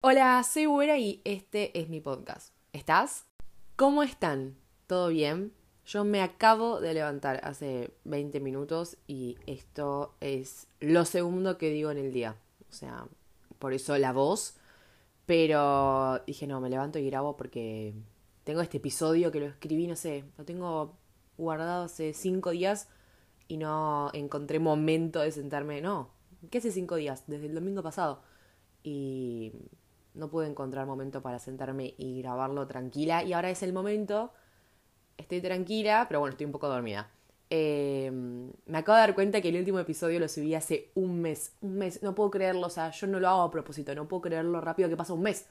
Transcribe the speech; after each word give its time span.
Hola, 0.00 0.44
soy 0.44 0.66
Güera 0.66 0.96
y 0.96 1.20
este 1.24 1.76
es 1.76 1.88
mi 1.88 2.00
podcast. 2.00 2.54
¿Estás? 2.72 3.26
¿Cómo 3.74 4.04
están? 4.04 4.56
¿Todo 4.86 5.08
bien? 5.08 5.52
Yo 5.86 6.04
me 6.04 6.22
acabo 6.22 6.80
de 6.80 6.94
levantar 6.94 7.40
hace 7.42 7.90
20 8.04 8.38
minutos 8.38 8.96
y 9.08 9.38
esto 9.48 10.14
es 10.20 10.68
lo 10.78 11.04
segundo 11.04 11.58
que 11.58 11.70
digo 11.70 11.90
en 11.90 11.98
el 11.98 12.12
día. 12.12 12.36
O 12.70 12.72
sea, 12.72 13.08
por 13.58 13.72
eso 13.72 13.98
la 13.98 14.12
voz. 14.12 14.54
Pero 15.26 16.20
dije, 16.28 16.46
no, 16.46 16.60
me 16.60 16.70
levanto 16.70 17.00
y 17.00 17.06
grabo 17.10 17.36
porque 17.36 17.92
tengo 18.44 18.60
este 18.60 18.76
episodio 18.76 19.32
que 19.32 19.40
lo 19.40 19.46
escribí, 19.46 19.88
no 19.88 19.96
sé, 19.96 20.22
lo 20.38 20.44
tengo 20.44 20.96
guardado 21.36 21.86
hace 21.86 22.14
5 22.14 22.50
días 22.50 22.88
y 23.48 23.56
no 23.56 24.10
encontré 24.12 24.60
momento 24.60 25.18
de 25.18 25.32
sentarme. 25.32 25.80
No, 25.80 26.12
¿qué 26.52 26.58
hace 26.58 26.70
5 26.70 26.94
días? 26.94 27.24
Desde 27.26 27.46
el 27.46 27.54
domingo 27.56 27.82
pasado. 27.82 28.22
Y 28.84 29.52
no 30.14 30.28
pude 30.28 30.46
encontrar 30.46 30.86
momento 30.86 31.22
para 31.22 31.38
sentarme 31.38 31.94
y 31.98 32.22
grabarlo 32.22 32.66
tranquila. 32.66 33.22
Y 33.22 33.32
ahora 33.32 33.50
es 33.50 33.62
el 33.62 33.72
momento. 33.72 34.32
Estoy 35.16 35.40
tranquila, 35.40 36.06
pero 36.08 36.20
bueno, 36.20 36.32
estoy 36.32 36.46
un 36.46 36.52
poco 36.52 36.68
dormida. 36.68 37.10
Eh, 37.50 38.10
me 38.12 38.78
acabo 38.78 38.96
de 38.96 39.00
dar 39.00 39.14
cuenta 39.14 39.40
que 39.40 39.48
el 39.48 39.56
último 39.56 39.78
episodio 39.78 40.20
lo 40.20 40.28
subí 40.28 40.54
hace 40.54 40.90
un 40.94 41.20
mes. 41.20 41.52
Un 41.60 41.78
mes, 41.78 42.02
no 42.02 42.14
puedo 42.14 42.30
creerlo. 42.30 42.66
O 42.66 42.70
sea, 42.70 42.90
yo 42.90 43.06
no 43.06 43.20
lo 43.20 43.28
hago 43.28 43.42
a 43.42 43.50
propósito. 43.50 43.94
No 43.94 44.08
puedo 44.08 44.22
creer 44.22 44.44
lo 44.44 44.60
rápido 44.60 44.88
que 44.88 44.96
pasa 44.96 45.12
un 45.12 45.22
mes. 45.22 45.46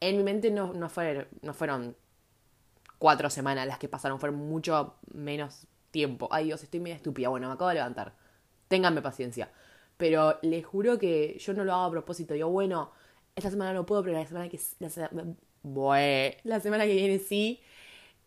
En 0.00 0.16
mi 0.16 0.22
mente 0.22 0.50
no, 0.50 0.72
no, 0.72 0.90
no 1.42 1.54
fueron 1.54 1.96
cuatro 2.98 3.30
semanas 3.30 3.66
las 3.66 3.78
que 3.78 3.88
pasaron. 3.88 4.18
Fueron 4.18 4.38
mucho 4.38 4.96
menos 5.12 5.66
tiempo. 5.90 6.28
Ay 6.30 6.46
Dios, 6.46 6.62
estoy 6.62 6.80
medio 6.80 6.96
estúpida. 6.96 7.28
Bueno, 7.28 7.48
me 7.48 7.54
acabo 7.54 7.68
de 7.68 7.76
levantar. 7.76 8.14
Ténganme 8.68 9.02
paciencia. 9.02 9.50
Pero 9.96 10.38
les 10.42 10.64
juro 10.66 10.98
que 10.98 11.38
yo 11.38 11.54
no 11.54 11.64
lo 11.64 11.74
hago 11.74 11.84
a 11.84 11.90
propósito. 11.90 12.34
Yo, 12.34 12.48
bueno, 12.48 12.90
esta 13.36 13.50
semana 13.50 13.72
no 13.72 13.86
puedo, 13.86 14.02
pero 14.02 14.18
la 14.18 14.26
semana 14.26 14.48
que, 14.48 14.60
la, 14.78 15.34
la 16.44 16.60
semana 16.60 16.84
que 16.84 16.94
viene 16.94 17.18
sí. 17.18 17.60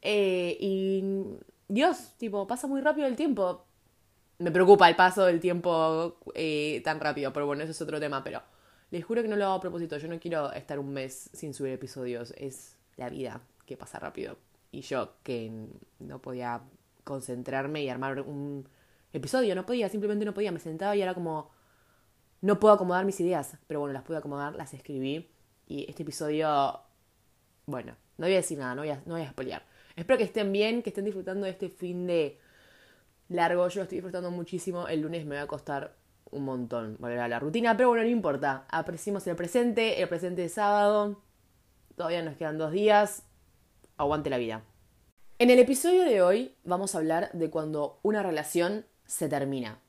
Eh, 0.01 0.57
y 0.59 1.03
Dios, 1.67 2.13
tipo, 2.17 2.47
pasa 2.47 2.67
muy 2.67 2.81
rápido 2.81 3.07
el 3.07 3.15
tiempo. 3.15 3.65
Me 4.37 4.51
preocupa 4.51 4.89
el 4.89 4.95
paso 4.95 5.25
del 5.25 5.39
tiempo 5.39 6.17
eh, 6.33 6.81
tan 6.83 6.99
rápido, 6.99 7.31
pero 7.33 7.45
bueno, 7.45 7.63
eso 7.63 7.71
es 7.71 7.81
otro 7.81 7.99
tema. 7.99 8.23
Pero 8.23 8.41
les 8.91 9.03
juro 9.03 9.21
que 9.21 9.27
no 9.27 9.35
lo 9.35 9.45
hago 9.45 9.53
a 9.55 9.61
propósito. 9.61 9.97
Yo 9.97 10.07
no 10.07 10.19
quiero 10.19 10.51
estar 10.53 10.79
un 10.79 10.93
mes 10.93 11.29
sin 11.33 11.53
subir 11.53 11.73
episodios. 11.73 12.33
Es 12.37 12.77
la 12.97 13.09
vida 13.09 13.41
que 13.65 13.77
pasa 13.77 13.99
rápido. 13.99 14.37
Y 14.71 14.81
yo 14.81 15.13
que 15.23 15.51
no 15.99 16.21
podía 16.21 16.61
concentrarme 17.03 17.83
y 17.83 17.89
armar 17.89 18.21
un 18.21 18.67
episodio, 19.13 19.55
no 19.55 19.65
podía, 19.65 19.87
simplemente 19.89 20.25
no 20.25 20.33
podía. 20.33 20.51
Me 20.51 20.59
sentaba 20.59 20.95
y 20.95 21.01
era 21.01 21.13
como 21.13 21.49
no 22.45 22.59
puedo 22.59 22.75
acomodar 22.75 23.05
mis 23.05 23.19
ideas, 23.19 23.57
pero 23.65 23.79
bueno, 23.79 23.93
las 23.93 24.03
pude 24.03 24.17
acomodar, 24.17 24.53
las 24.53 24.75
escribí. 24.75 25.31
Y 25.65 25.89
este 25.89 26.03
episodio, 26.03 26.79
bueno, 27.65 27.95
no 28.17 28.27
voy 28.27 28.33
a 28.33 28.37
decir 28.37 28.59
nada, 28.59 28.75
no 28.75 28.83
voy 28.83 28.91
a, 28.91 29.01
no 29.07 29.15
voy 29.15 29.23
a 29.23 29.31
spoilear. 29.31 29.63
Espero 29.95 30.19
que 30.19 30.25
estén 30.25 30.51
bien, 30.51 30.83
que 30.83 30.91
estén 30.91 31.05
disfrutando 31.05 31.45
de 31.45 31.51
este 31.51 31.69
fin 31.69 32.05
de 32.05 32.39
largo. 33.29 33.67
Yo 33.69 33.79
lo 33.79 33.83
estoy 33.85 33.97
disfrutando 33.97 34.29
muchísimo. 34.29 34.87
El 34.87 35.01
lunes 35.01 35.25
me 35.25 35.37
va 35.37 35.41
a 35.41 35.47
costar 35.47 35.95
un 36.29 36.45
montón 36.45 36.97
volver 36.99 37.17
a 37.17 37.27
la 37.27 37.39
rutina, 37.39 37.75
pero 37.75 37.89
bueno, 37.89 38.03
no 38.03 38.09
importa. 38.09 38.67
Apreciemos 38.69 39.25
el 39.25 39.35
presente, 39.35 39.99
el 39.99 40.07
presente 40.07 40.43
de 40.43 40.49
sábado. 40.49 41.23
Todavía 41.95 42.21
nos 42.21 42.37
quedan 42.37 42.59
dos 42.59 42.71
días. 42.71 43.23
Aguante 43.97 44.29
la 44.29 44.37
vida. 44.37 44.61
En 45.39 45.49
el 45.49 45.57
episodio 45.57 46.03
de 46.03 46.21
hoy 46.21 46.53
vamos 46.63 46.93
a 46.93 46.99
hablar 46.99 47.31
de 47.33 47.49
cuando 47.49 47.99
una 48.03 48.21
relación 48.21 48.85
se 49.07 49.27
termina. 49.29 49.79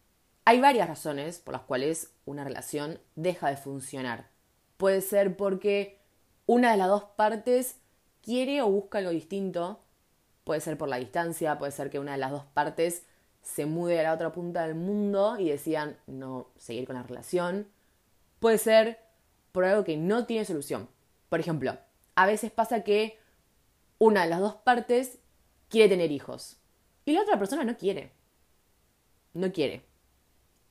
Hay 0.48 0.60
varias 0.60 0.86
razones 0.86 1.40
por 1.40 1.54
las 1.54 1.62
cuales 1.62 2.14
una 2.24 2.44
relación 2.44 3.00
deja 3.16 3.50
de 3.50 3.56
funcionar. 3.56 4.28
Puede 4.76 5.00
ser 5.00 5.36
porque 5.36 5.98
una 6.46 6.70
de 6.70 6.76
las 6.76 6.86
dos 6.86 7.02
partes 7.02 7.80
quiere 8.22 8.62
o 8.62 8.70
busca 8.70 8.98
algo 8.98 9.10
distinto. 9.10 9.80
Puede 10.44 10.60
ser 10.60 10.78
por 10.78 10.88
la 10.88 10.98
distancia, 10.98 11.58
puede 11.58 11.72
ser 11.72 11.90
que 11.90 11.98
una 11.98 12.12
de 12.12 12.18
las 12.18 12.30
dos 12.30 12.44
partes 12.54 13.02
se 13.42 13.66
mude 13.66 13.98
a 13.98 14.04
la 14.04 14.12
otra 14.12 14.30
punta 14.30 14.64
del 14.64 14.76
mundo 14.76 15.36
y 15.36 15.48
decidan 15.48 15.96
no 16.06 16.46
seguir 16.56 16.86
con 16.86 16.94
la 16.94 17.02
relación. 17.02 17.66
Puede 18.38 18.58
ser 18.58 19.00
por 19.50 19.64
algo 19.64 19.82
que 19.82 19.96
no 19.96 20.26
tiene 20.26 20.44
solución. 20.44 20.88
Por 21.28 21.40
ejemplo, 21.40 21.76
a 22.14 22.24
veces 22.24 22.52
pasa 22.52 22.84
que 22.84 23.18
una 23.98 24.22
de 24.22 24.30
las 24.30 24.38
dos 24.38 24.54
partes 24.54 25.18
quiere 25.68 25.88
tener 25.88 26.12
hijos 26.12 26.58
y 27.04 27.14
la 27.14 27.22
otra 27.22 27.36
persona 27.36 27.64
no 27.64 27.76
quiere. 27.76 28.12
No 29.34 29.52
quiere. 29.52 29.95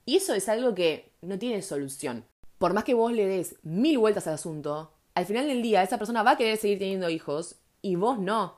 Y 0.05 0.17
eso 0.17 0.33
es 0.33 0.47
algo 0.49 0.75
que 0.75 1.11
no 1.21 1.39
tiene 1.39 1.61
solución. 1.61 2.25
Por 2.59 2.73
más 2.73 2.83
que 2.83 2.93
vos 2.93 3.11
le 3.11 3.25
des 3.25 3.57
mil 3.63 3.97
vueltas 3.97 4.27
al 4.27 4.35
asunto, 4.35 4.91
al 5.15 5.25
final 5.25 5.47
del 5.47 5.61
día 5.61 5.81
esa 5.81 5.97
persona 5.97 6.23
va 6.23 6.31
a 6.31 6.37
querer 6.37 6.57
seguir 6.57 6.77
teniendo 6.77 7.09
hijos 7.09 7.55
y 7.81 7.95
vos 7.95 8.19
no. 8.19 8.55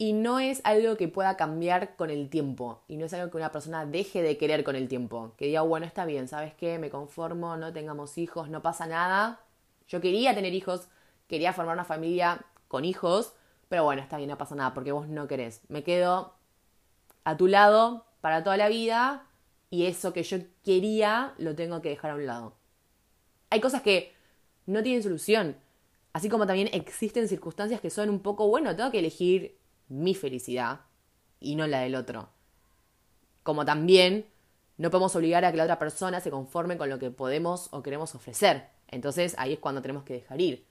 Y 0.00 0.12
no 0.12 0.38
es 0.38 0.60
algo 0.62 0.96
que 0.96 1.08
pueda 1.08 1.36
cambiar 1.36 1.96
con 1.96 2.10
el 2.10 2.28
tiempo. 2.30 2.82
Y 2.86 2.96
no 2.96 3.06
es 3.06 3.12
algo 3.14 3.30
que 3.30 3.36
una 3.36 3.50
persona 3.50 3.84
deje 3.84 4.22
de 4.22 4.38
querer 4.38 4.62
con 4.62 4.76
el 4.76 4.86
tiempo. 4.86 5.32
Que 5.36 5.46
diga, 5.46 5.62
bueno, 5.62 5.86
está 5.86 6.04
bien, 6.04 6.28
¿sabes 6.28 6.54
qué? 6.54 6.78
Me 6.78 6.90
conformo, 6.90 7.56
no 7.56 7.72
tengamos 7.72 8.16
hijos, 8.16 8.48
no 8.48 8.62
pasa 8.62 8.86
nada. 8.86 9.40
Yo 9.88 10.00
quería 10.00 10.34
tener 10.34 10.54
hijos, 10.54 10.88
quería 11.26 11.52
formar 11.52 11.74
una 11.74 11.84
familia 11.84 12.44
con 12.68 12.84
hijos, 12.84 13.32
pero 13.68 13.82
bueno, 13.82 14.00
está 14.02 14.18
bien, 14.18 14.30
no 14.30 14.38
pasa 14.38 14.54
nada 14.54 14.72
porque 14.74 14.92
vos 14.92 15.08
no 15.08 15.26
querés. 15.26 15.62
Me 15.68 15.82
quedo 15.82 16.34
a 17.24 17.36
tu 17.36 17.48
lado 17.48 18.06
para 18.20 18.44
toda 18.44 18.56
la 18.56 18.68
vida 18.68 19.27
y 19.70 19.86
eso 19.86 20.12
que 20.12 20.22
yo 20.22 20.38
quería 20.64 21.34
lo 21.38 21.54
tengo 21.54 21.82
que 21.82 21.90
dejar 21.90 22.12
a 22.12 22.14
un 22.14 22.26
lado. 22.26 22.56
Hay 23.50 23.60
cosas 23.60 23.82
que 23.82 24.12
no 24.66 24.82
tienen 24.82 25.02
solución, 25.02 25.56
así 26.12 26.28
como 26.28 26.46
también 26.46 26.68
existen 26.72 27.28
circunstancias 27.28 27.80
que 27.80 27.90
son 27.90 28.10
un 28.10 28.20
poco, 28.20 28.48
bueno, 28.48 28.74
tengo 28.76 28.90
que 28.90 28.98
elegir 28.98 29.58
mi 29.88 30.14
felicidad 30.14 30.80
y 31.40 31.56
no 31.56 31.66
la 31.66 31.80
del 31.80 31.94
otro. 31.94 32.30
Como 33.42 33.64
también 33.64 34.26
no 34.76 34.90
podemos 34.90 35.14
obligar 35.16 35.44
a 35.44 35.50
que 35.50 35.56
la 35.56 35.64
otra 35.64 35.78
persona 35.78 36.20
se 36.20 36.30
conforme 36.30 36.76
con 36.76 36.88
lo 36.88 36.98
que 36.98 37.10
podemos 37.10 37.68
o 37.72 37.82
queremos 37.82 38.14
ofrecer. 38.14 38.68
Entonces 38.86 39.34
ahí 39.38 39.54
es 39.54 39.58
cuando 39.58 39.82
tenemos 39.82 40.04
que 40.04 40.14
dejar 40.14 40.40
ir. 40.40 40.66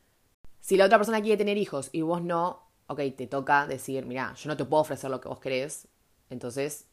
Si 0.59 0.78
la 0.78 0.85
otra 0.85 0.97
persona 0.97 1.22
quiere 1.22 1.38
tener 1.38 1.58
hijos 1.58 1.90
y 1.91 2.02
vos 2.02 2.22
no, 2.22 2.64
ok, 2.88 3.02
te 3.16 3.28
toca 3.28 3.68
decir, 3.68 4.06
mira, 4.06 4.34
yo 4.34 4.47
no 4.47 4.58
te 4.58 4.66
puedo 4.66 4.81
ofrecer 4.81 5.09
lo 5.09 5.22
que 5.22 5.29
vos 5.29 5.40
querés, 5.40 5.88
entonces 6.29 6.88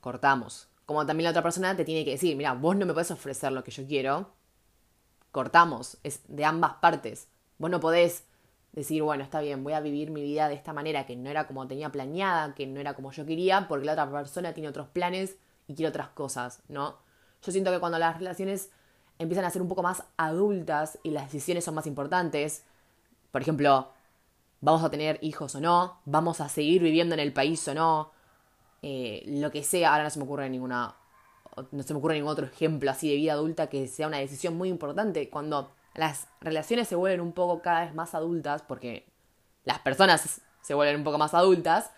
cortamos. 0.00 0.68
Como 0.86 1.04
también 1.04 1.24
la 1.24 1.30
otra 1.30 1.42
persona 1.42 1.76
te 1.76 1.84
tiene 1.84 2.04
que 2.04 2.12
decir, 2.12 2.36
mira, 2.36 2.54
vos 2.54 2.76
no 2.76 2.86
me 2.86 2.92
podés 2.92 3.10
ofrecer 3.10 3.52
lo 3.52 3.64
que 3.64 3.72
yo 3.72 3.86
quiero, 3.86 4.30
cortamos, 5.32 5.98
es 6.02 6.20
de 6.28 6.44
ambas 6.44 6.74
partes. 6.74 7.28
Vos 7.58 7.70
no 7.70 7.80
podés 7.80 8.24
decir, 8.72 9.02
bueno, 9.02 9.24
está 9.24 9.40
bien, 9.40 9.64
voy 9.64 9.72
a 9.72 9.80
vivir 9.80 10.10
mi 10.10 10.22
vida 10.22 10.48
de 10.48 10.54
esta 10.54 10.72
manera 10.72 11.06
que 11.06 11.16
no 11.16 11.28
era 11.28 11.46
como 11.46 11.66
tenía 11.66 11.90
planeada, 11.90 12.54
que 12.54 12.66
no 12.66 12.78
era 12.80 12.94
como 12.94 13.10
yo 13.10 13.26
quería, 13.26 13.66
porque 13.68 13.86
la 13.86 13.92
otra 13.92 14.10
persona 14.10 14.54
tiene 14.54 14.68
otros 14.68 14.88
planes 14.88 15.36
y 15.66 15.74
quiere 15.74 15.88
otras 15.88 16.08
cosas, 16.08 16.62
¿no? 16.68 16.98
Yo 17.42 17.52
siento 17.52 17.70
que 17.72 17.80
cuando 17.80 17.98
las 17.98 18.18
relaciones 18.18 18.70
empiezan 19.18 19.44
a 19.44 19.50
ser 19.50 19.62
un 19.62 19.68
poco 19.68 19.82
más 19.82 20.04
adultas 20.16 20.98
y 21.02 21.10
las 21.10 21.24
decisiones 21.24 21.64
son 21.64 21.74
más 21.74 21.86
importantes, 21.86 22.64
por 23.30 23.40
ejemplo, 23.42 23.90
vamos 24.60 24.84
a 24.84 24.90
tener 24.90 25.18
hijos 25.22 25.54
o 25.54 25.60
no, 25.60 26.00
vamos 26.04 26.40
a 26.40 26.48
seguir 26.48 26.82
viviendo 26.82 27.14
en 27.14 27.20
el 27.20 27.32
país 27.32 27.66
o 27.68 27.74
no, 27.74 28.12
eh, 28.82 29.22
lo 29.26 29.50
que 29.50 29.62
sea, 29.62 29.92
ahora 29.92 30.04
no 30.04 30.10
se 30.10 30.18
me 30.18 30.24
ocurre 30.24 30.48
ninguna, 30.50 30.96
no 31.70 31.82
se 31.82 31.92
me 31.94 31.98
ocurre 31.98 32.14
ningún 32.14 32.30
otro 32.30 32.46
ejemplo 32.46 32.90
así 32.90 33.08
de 33.08 33.16
vida 33.16 33.32
adulta 33.32 33.68
que 33.68 33.88
sea 33.88 34.06
una 34.06 34.18
decisión 34.18 34.56
muy 34.56 34.68
importante. 34.68 35.28
Cuando 35.30 35.72
las 35.94 36.28
relaciones 36.40 36.88
se 36.88 36.96
vuelven 36.96 37.20
un 37.20 37.32
poco 37.32 37.62
cada 37.62 37.84
vez 37.84 37.94
más 37.94 38.14
adultas, 38.14 38.62
porque 38.62 39.06
las 39.64 39.78
personas 39.80 40.40
se 40.60 40.74
vuelven 40.74 40.96
un 40.96 41.04
poco 41.04 41.18
más 41.18 41.34
adultas, 41.34 41.90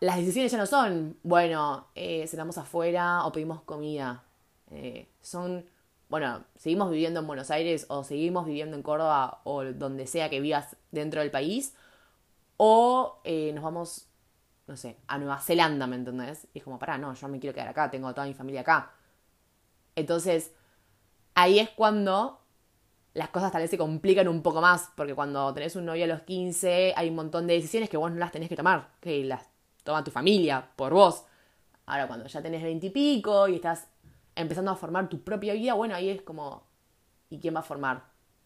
las 0.00 0.16
decisiones 0.16 0.50
ya 0.50 0.58
no 0.58 0.66
son, 0.66 1.16
bueno, 1.22 1.86
eh, 1.94 2.26
cenamos 2.26 2.58
afuera 2.58 3.24
o 3.24 3.30
pedimos 3.30 3.62
comida. 3.62 4.24
Eh, 4.70 5.06
son, 5.20 5.64
bueno, 6.08 6.44
seguimos 6.56 6.90
viviendo 6.90 7.20
en 7.20 7.26
Buenos 7.28 7.52
Aires 7.52 7.86
o 7.88 8.02
seguimos 8.02 8.46
viviendo 8.46 8.76
en 8.76 8.82
Córdoba 8.82 9.42
o 9.44 9.62
donde 9.62 10.08
sea 10.08 10.28
que 10.28 10.40
vivas 10.40 10.76
dentro 10.90 11.20
del 11.20 11.30
país, 11.30 11.74
o 12.56 13.20
eh, 13.22 13.52
nos 13.54 13.62
vamos 13.62 14.06
no 14.66 14.76
sé, 14.76 14.98
a 15.06 15.18
Nueva 15.18 15.40
Zelanda, 15.40 15.86
¿me 15.86 15.96
entendés? 15.96 16.46
Y 16.54 16.58
es 16.58 16.64
como, 16.64 16.78
pará, 16.78 16.98
no, 16.98 17.14
yo 17.14 17.28
me 17.28 17.38
quiero 17.38 17.54
quedar 17.54 17.68
acá, 17.68 17.90
tengo 17.90 18.12
toda 18.14 18.26
mi 18.26 18.34
familia 18.34 18.62
acá. 18.62 18.92
Entonces, 19.94 20.52
ahí 21.34 21.58
es 21.58 21.70
cuando 21.70 22.40
las 23.14 23.28
cosas 23.28 23.52
tal 23.52 23.62
vez 23.62 23.70
se 23.70 23.78
complican 23.78 24.28
un 24.28 24.42
poco 24.42 24.60
más, 24.60 24.90
porque 24.96 25.14
cuando 25.14 25.52
tenés 25.52 25.76
un 25.76 25.84
novio 25.84 26.04
a 26.04 26.08
los 26.08 26.22
15 26.22 26.94
hay 26.96 27.08
un 27.10 27.16
montón 27.16 27.46
de 27.46 27.54
decisiones 27.54 27.90
que 27.90 27.96
vos 27.96 28.10
no 28.10 28.18
las 28.18 28.32
tenés 28.32 28.48
que 28.48 28.56
tomar, 28.56 28.88
que 29.00 29.24
las 29.24 29.48
toma 29.84 30.04
tu 30.04 30.10
familia 30.10 30.66
por 30.76 30.92
vos. 30.92 31.24
Ahora, 31.86 32.06
cuando 32.06 32.26
ya 32.26 32.40
tenés 32.40 32.62
20 32.62 32.86
y 32.86 32.90
pico 32.90 33.48
y 33.48 33.56
estás 33.56 33.88
empezando 34.34 34.70
a 34.70 34.76
formar 34.76 35.08
tu 35.08 35.22
propia 35.22 35.52
vida, 35.54 35.74
bueno, 35.74 35.94
ahí 35.94 36.08
es 36.08 36.22
como, 36.22 36.64
¿y 37.28 37.38
quién 37.38 37.54
va 37.54 37.60
a 37.60 37.64
formar? 37.64 38.04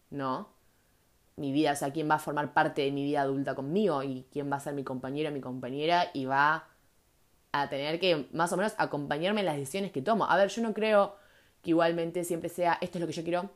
¿No? 0.09 0.56
Mi 1.37 1.51
vida, 1.51 1.71
o 1.71 1.75
sea, 1.75 1.91
quién 1.91 2.09
va 2.09 2.15
a 2.15 2.19
formar 2.19 2.53
parte 2.53 2.81
de 2.81 2.91
mi 2.91 3.03
vida 3.03 3.21
adulta 3.21 3.55
conmigo 3.55 4.03
y 4.03 4.27
quién 4.31 4.51
va 4.51 4.57
a 4.57 4.59
ser 4.59 4.73
mi 4.73 4.83
compañero, 4.83 5.31
mi 5.31 5.41
compañera 5.41 6.07
y 6.13 6.25
va 6.25 6.67
a 7.51 7.69
tener 7.69 7.99
que 7.99 8.27
más 8.33 8.51
o 8.53 8.57
menos 8.57 8.73
acompañarme 8.77 9.39
en 9.41 9.45
las 9.45 9.55
decisiones 9.55 9.91
que 9.91 10.01
tomo. 10.01 10.25
A 10.25 10.35
ver, 10.35 10.49
yo 10.49 10.61
no 10.61 10.73
creo 10.73 11.15
que 11.61 11.71
igualmente 11.71 12.23
siempre 12.23 12.49
sea 12.49 12.77
esto 12.81 12.97
es 12.97 13.01
lo 13.01 13.07
que 13.07 13.13
yo 13.13 13.23
quiero 13.23 13.51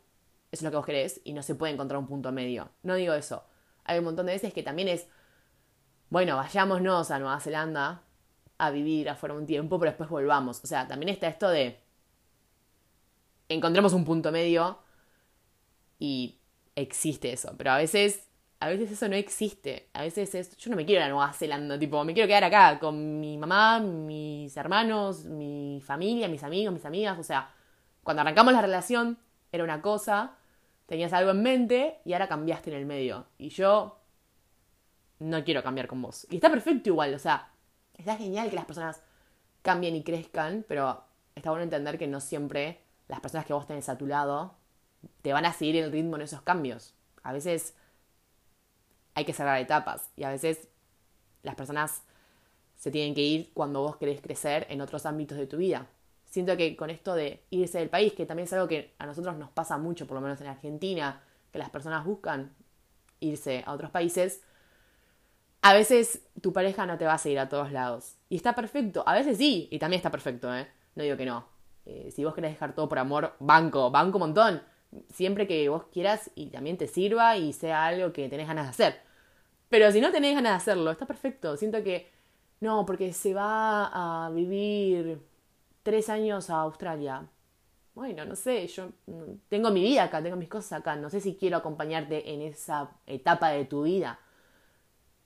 es 0.52 0.62
lo 0.62 0.70
que 0.70 0.78
vos 0.78 0.86
querés 0.86 1.22
y 1.24 1.34
no 1.34 1.44
se 1.44 1.56
puede 1.56 1.74
encontrar 1.74 1.98
un 1.98 2.08
punto 2.08 2.32
medio. 2.32 2.70
No 2.84 2.96
digo 2.96 3.14
eso. 3.14 3.44
Hay 3.86 4.00
un 4.00 4.06
montón 4.06 4.26
de 4.26 4.34
veces 4.34 4.54
que 4.54 4.64
también 4.64 4.90
es, 4.90 5.08
bueno, 6.10 6.36
vayámonos 6.36 7.10
a 7.10 7.20
Nueva 7.20 7.40
Zelanda 7.40 8.04
a 8.58 8.70
vivir 8.70 9.10
afuera 9.10 9.34
un 9.34 9.46
tiempo, 9.46 9.80
pero 9.80 9.92
después 9.92 10.10
volvamos. 10.10 10.62
O 10.64 10.68
sea, 10.68 10.88
también 10.88 11.10
está 11.10 11.28
esto 11.28 11.50
de 11.50 11.80
encontremos 13.50 13.94
un 13.94 14.06
punto 14.06 14.32
medio 14.32 14.80
y 16.00 16.41
existe 16.82 17.32
eso. 17.32 17.54
Pero 17.58 17.72
a 17.72 17.78
veces, 17.78 18.28
a 18.60 18.68
veces 18.70 18.92
eso 18.92 19.08
no 19.08 19.16
existe. 19.16 19.90
A 19.94 20.04
veces 20.04 20.34
es, 20.36 20.58
yo 20.58 20.70
no 20.70 20.76
me 20.76 20.86
quiero 20.86 21.02
ir 21.02 21.06
a 21.06 21.10
Nueva 21.10 21.34
Zelanda, 21.34 21.78
tipo, 21.80 22.04
me 22.04 22.14
quiero 22.14 22.28
quedar 22.28 22.44
acá 22.44 22.80
con 22.80 23.20
mi 23.20 23.38
mamá, 23.38 23.80
mis 23.80 24.56
hermanos, 24.58 25.26
mi 25.26 25.82
familia, 25.86 26.28
mis 26.28 26.44
amigos, 26.44 26.74
mis 26.74 26.86
amigas. 26.86 27.18
O 27.20 27.24
sea, 27.24 27.50
cuando 28.04 28.22
arrancamos 28.22 28.54
la 28.54 28.62
relación 28.62 29.18
era 29.52 29.64
una 29.64 29.82
cosa, 29.82 30.38
tenías 30.86 31.14
algo 31.14 31.32
en 31.32 31.42
mente 31.42 32.00
y 32.06 32.14
ahora 32.14 32.28
cambiaste 32.28 32.72
en 32.72 32.78
el 32.78 32.86
medio. 32.86 33.28
Y 33.38 33.50
yo 33.50 34.00
no 35.20 35.44
quiero 35.44 35.64
cambiar 35.64 35.88
con 35.88 36.02
vos. 36.02 36.28
Y 36.30 36.36
está 36.36 36.50
perfecto 36.50 36.90
igual, 36.90 37.14
o 37.14 37.20
sea, 37.20 37.52
está 37.94 38.18
genial 38.18 38.50
que 38.50 38.56
las 38.56 38.66
personas 38.66 39.02
cambien 39.62 39.96
y 39.96 40.04
crezcan, 40.04 40.66
pero 40.68 41.04
está 41.36 41.52
bueno 41.52 41.64
entender 41.64 41.98
que 41.98 42.08
no 42.08 42.20
siempre 42.20 42.82
las 43.08 43.20
personas 43.20 43.46
que 43.46 43.54
vos 43.54 43.68
tenés 43.68 43.90
a 43.90 43.98
tu 43.98 44.08
lado 44.08 44.56
te 45.22 45.34
van 45.34 45.46
a 45.46 45.54
seguir 45.54 45.76
el 45.78 45.92
ritmo 45.92 46.16
en 46.16 46.24
esos 46.24 46.42
cambios. 46.42 46.94
A 47.24 47.34
veces 47.34 47.76
hay 49.14 49.26
que 49.26 49.34
cerrar 49.34 49.60
etapas 49.60 50.10
y 50.16 50.24
a 50.24 50.30
veces 50.30 50.68
las 51.44 51.56
personas 51.56 52.04
se 52.78 52.92
tienen 52.92 53.14
que 53.14 53.22
ir 53.22 53.52
cuando 53.54 53.82
vos 53.82 53.98
querés 53.98 54.22
crecer 54.22 54.66
en 54.70 54.82
otros 54.82 55.06
ámbitos 55.06 55.38
de 55.38 55.48
tu 55.48 55.58
vida. 55.58 55.88
Siento 56.26 56.56
que 56.56 56.76
con 56.76 56.90
esto 56.90 57.14
de 57.14 57.44
irse 57.50 57.78
del 57.78 57.90
país, 57.90 58.14
que 58.14 58.26
también 58.26 58.46
es 58.46 58.54
algo 58.54 58.68
que 58.68 58.96
a 58.98 59.06
nosotros 59.06 59.36
nos 59.38 59.50
pasa 59.52 59.78
mucho, 59.78 60.08
por 60.08 60.16
lo 60.16 60.22
menos 60.22 60.40
en 60.42 60.48
Argentina, 60.48 61.22
que 61.52 61.60
las 61.60 61.70
personas 61.70 62.06
buscan 62.06 62.56
irse 63.20 63.64
a 63.68 63.74
otros 63.74 63.92
países, 63.92 64.42
a 65.62 65.74
veces 65.74 66.24
tu 66.42 66.54
pareja 66.54 66.86
no 66.86 66.98
te 66.98 67.06
va 67.06 67.14
a 67.14 67.18
seguir 67.18 67.40
a 67.40 67.50
todos 67.50 67.72
lados. 67.72 68.16
Y 68.30 68.36
está 68.36 68.56
perfecto. 68.56 69.04
A 69.06 69.14
veces 69.14 69.38
sí, 69.38 69.68
y 69.72 69.78
también 69.78 70.00
está 70.00 70.10
perfecto, 70.10 70.54
¿eh? 70.56 70.68
No 70.96 71.04
digo 71.04 71.18
que 71.18 71.26
no. 71.26 71.46
Eh, 71.86 72.12
si 72.16 72.24
vos 72.24 72.34
querés 72.34 72.52
dejar 72.52 72.74
todo 72.74 72.90
por 72.90 72.98
amor, 72.98 73.36
banco, 73.40 73.92
banco 73.92 74.18
un 74.18 74.22
montón. 74.22 74.64
Siempre 75.10 75.48
que 75.48 75.68
vos 75.70 75.86
quieras 75.92 76.32
y 76.36 76.48
también 76.48 76.78
te 76.78 76.88
sirva 76.88 77.38
y 77.38 77.54
sea 77.54 77.86
algo 77.86 78.12
que 78.14 78.30
tenés 78.30 78.48
ganas 78.48 78.66
de 78.66 78.70
hacer. 78.70 79.02
Pero 79.70 79.92
si 79.92 80.02
no 80.02 80.12
tenés 80.12 80.36
ganas 80.36 80.52
de 80.52 80.58
hacerlo, 80.58 80.92
está 80.92 81.06
perfecto. 81.06 81.56
Siento 81.56 81.84
que 81.84 82.10
no, 82.60 82.86
porque 82.86 83.14
se 83.14 83.34
va 83.34 84.26
a 84.26 84.30
vivir 84.32 85.22
tres 85.84 86.10
años 86.10 86.50
a 86.50 86.62
Australia. 86.62 87.28
Bueno, 87.94 88.26
no 88.26 88.36
sé, 88.36 88.68
yo 88.68 88.90
tengo 89.50 89.72
mi 89.72 89.82
vida 89.84 90.04
acá, 90.04 90.22
tengo 90.22 90.38
mis 90.38 90.50
cosas 90.50 90.80
acá. 90.80 90.96
No 90.96 91.10
sé 91.10 91.20
si 91.22 91.36
quiero 91.36 91.58
acompañarte 91.58 92.34
en 92.34 92.42
esa 92.42 92.92
etapa 93.08 93.50
de 93.50 93.66
tu 93.66 93.84
vida. 93.84 94.20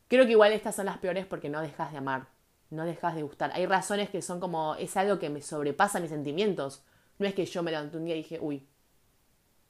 Creo 0.08 0.26
que 0.26 0.32
igual 0.32 0.54
estas 0.54 0.76
son 0.76 0.86
las 0.86 0.98
peores 0.98 1.26
porque 1.26 1.50
no 1.50 1.62
dejas 1.62 1.92
de 1.92 1.98
amar, 1.98 2.28
no 2.70 2.86
dejas 2.86 3.16
de 3.16 3.24
gustar. 3.24 3.52
Hay 3.54 3.66
razones 3.66 4.10
que 4.10 4.22
son 4.22 4.40
como, 4.40 4.76
es 4.76 4.96
algo 4.98 5.20
que 5.20 5.30
me 5.30 5.42
sobrepasa 5.42 6.00
mis 6.00 6.10
sentimientos. 6.12 6.84
No 7.20 7.28
es 7.28 7.34
que 7.34 7.46
yo 7.46 7.64
me 7.64 7.72
levanté 7.72 7.98
un 7.98 8.06
día 8.06 8.16
y 8.16 8.20
dije, 8.20 8.40
uy, 8.40 8.68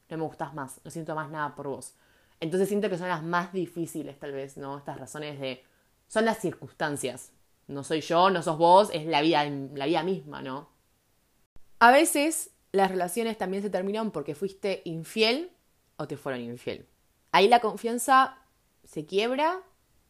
no 0.09 0.17
me 0.17 0.23
gustas 0.23 0.53
más, 0.53 0.79
no 0.83 0.91
siento 0.91 1.15
más 1.15 1.29
nada 1.29 1.55
por 1.55 1.67
vos. 1.67 1.93
Entonces 2.39 2.67
siento 2.67 2.89
que 2.89 2.97
son 2.97 3.07
las 3.07 3.23
más 3.23 3.53
difíciles 3.53 4.19
tal 4.19 4.33
vez, 4.33 4.57
¿no? 4.57 4.77
Estas 4.77 4.99
razones 4.99 5.39
de... 5.39 5.63
Son 6.07 6.25
las 6.25 6.39
circunstancias. 6.39 7.31
No 7.67 7.83
soy 7.83 8.01
yo, 8.01 8.29
no 8.29 8.43
sos 8.43 8.57
vos, 8.57 8.89
es 8.93 9.05
la 9.05 9.21
vida, 9.21 9.43
la 9.73 9.85
vida 9.85 10.03
misma, 10.03 10.41
¿no? 10.41 10.69
A 11.79 11.91
veces 11.91 12.51
las 12.71 12.91
relaciones 12.91 13.37
también 13.37 13.63
se 13.63 13.69
terminan 13.69 14.11
porque 14.11 14.35
fuiste 14.35 14.81
infiel 14.85 15.51
o 15.97 16.07
te 16.07 16.17
fueron 16.17 16.41
infiel. 16.41 16.85
Ahí 17.31 17.47
la 17.47 17.59
confianza 17.59 18.37
se 18.83 19.05
quiebra 19.05 19.61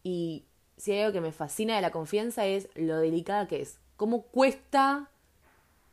y 0.04 0.46
si 0.78 0.92
hay 0.92 1.02
algo 1.02 1.14
que 1.14 1.22
me 1.22 1.32
fascina 1.32 1.76
de 1.76 1.82
la 1.82 1.92
confianza 1.92 2.46
es 2.46 2.70
lo 2.76 2.98
delicada 2.98 3.48
que 3.48 3.62
es. 3.62 3.80
Cómo 3.96 4.24
cuesta 4.24 5.10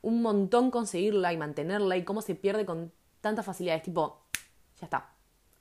un 0.00 0.22
montón 0.22 0.70
conseguirla 0.70 1.32
y 1.32 1.36
mantenerla 1.36 1.96
y 1.96 2.04
cómo 2.04 2.22
se 2.22 2.34
pierde 2.34 2.66
con 2.66 2.92
tanta 3.22 3.42
facilidad. 3.42 3.76
Es 3.76 3.82
tipo, 3.82 4.26
ya 4.78 4.84
está. 4.84 5.14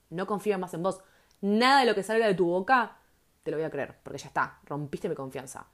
No 0.09 0.27
confío 0.27 0.59
más 0.59 0.73
en 0.73 0.83
vos. 0.83 0.99
Nada 1.39 1.79
de 1.79 1.85
lo 1.85 1.95
que 1.95 2.03
salga 2.03 2.27
de 2.27 2.35
tu 2.35 2.45
boca 2.45 2.97
te 3.43 3.51
lo 3.51 3.57
voy 3.57 3.65
a 3.65 3.71
creer, 3.71 3.97
porque 4.03 4.19
ya 4.19 4.27
está. 4.27 4.59
Rompiste 4.65 5.07
mi 5.07 5.15
confianza. 5.15 5.67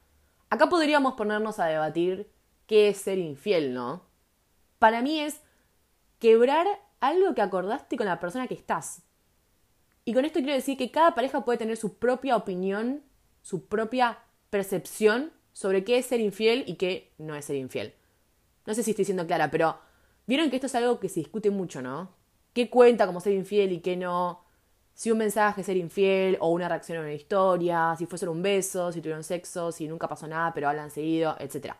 Acá 0.49 0.69
podríamos 0.69 1.15
ponernos 1.15 1.59
a 1.59 1.65
debatir 1.65 2.31
qué 2.67 2.89
es 2.89 2.97
ser 2.97 3.17
infiel, 3.17 3.73
¿no? 3.73 4.05
Para 4.79 5.01
mí 5.01 5.19
es 5.19 5.41
quebrar 6.19 6.67
algo 6.99 7.33
que 7.33 7.41
acordaste 7.41 7.97
con 7.97 8.05
la 8.05 8.19
persona 8.19 8.47
que 8.47 8.53
estás. 8.53 9.01
Y 10.05 10.13
con 10.13 10.23
esto 10.23 10.39
quiero 10.39 10.53
decir 10.53 10.77
que 10.77 10.91
cada 10.91 11.15
pareja 11.15 11.43
puede 11.43 11.57
tener 11.57 11.75
su 11.75 11.97
propia 11.97 12.37
opinión, 12.37 13.03
su 13.41 13.67
propia 13.67 14.19
percepción 14.49 15.33
sobre 15.51 15.83
qué 15.83 15.97
es 15.97 16.05
ser 16.05 16.21
infiel 16.21 16.63
y 16.67 16.75
qué 16.75 17.13
no 17.17 17.35
es 17.35 17.45
ser 17.45 17.57
infiel. 17.57 17.93
No 18.65 18.73
sé 18.73 18.83
si 18.83 18.91
estoy 18.91 19.05
siendo 19.05 19.27
clara, 19.27 19.51
pero 19.51 19.77
vieron 20.27 20.49
que 20.49 20.57
esto 20.57 20.67
es 20.67 20.75
algo 20.75 20.99
que 20.99 21.09
se 21.09 21.21
discute 21.21 21.49
mucho, 21.49 21.81
¿no? 21.81 22.11
¿Qué 22.53 22.69
cuenta 22.69 23.07
como 23.07 23.19
ser 23.19 23.33
infiel 23.33 23.71
y 23.71 23.79
qué 23.79 23.97
no? 23.97 24.43
Si 24.93 25.11
un 25.11 25.17
mensaje 25.17 25.61
es 25.61 25.67
ser 25.67 25.77
infiel 25.77 26.37
o 26.39 26.49
una 26.49 26.69
reacción 26.69 26.99
a 26.99 27.01
una 27.01 27.13
historia, 27.13 27.95
si 27.97 28.05
fue 28.05 28.17
solo 28.17 28.31
un 28.31 28.41
beso, 28.41 28.91
si 28.91 29.01
tuvieron 29.01 29.23
sexo, 29.23 29.71
si 29.71 29.87
nunca 29.87 30.07
pasó 30.07 30.27
nada 30.27 30.53
pero 30.53 30.69
hablan 30.69 30.91
seguido, 30.91 31.35
etc. 31.39 31.73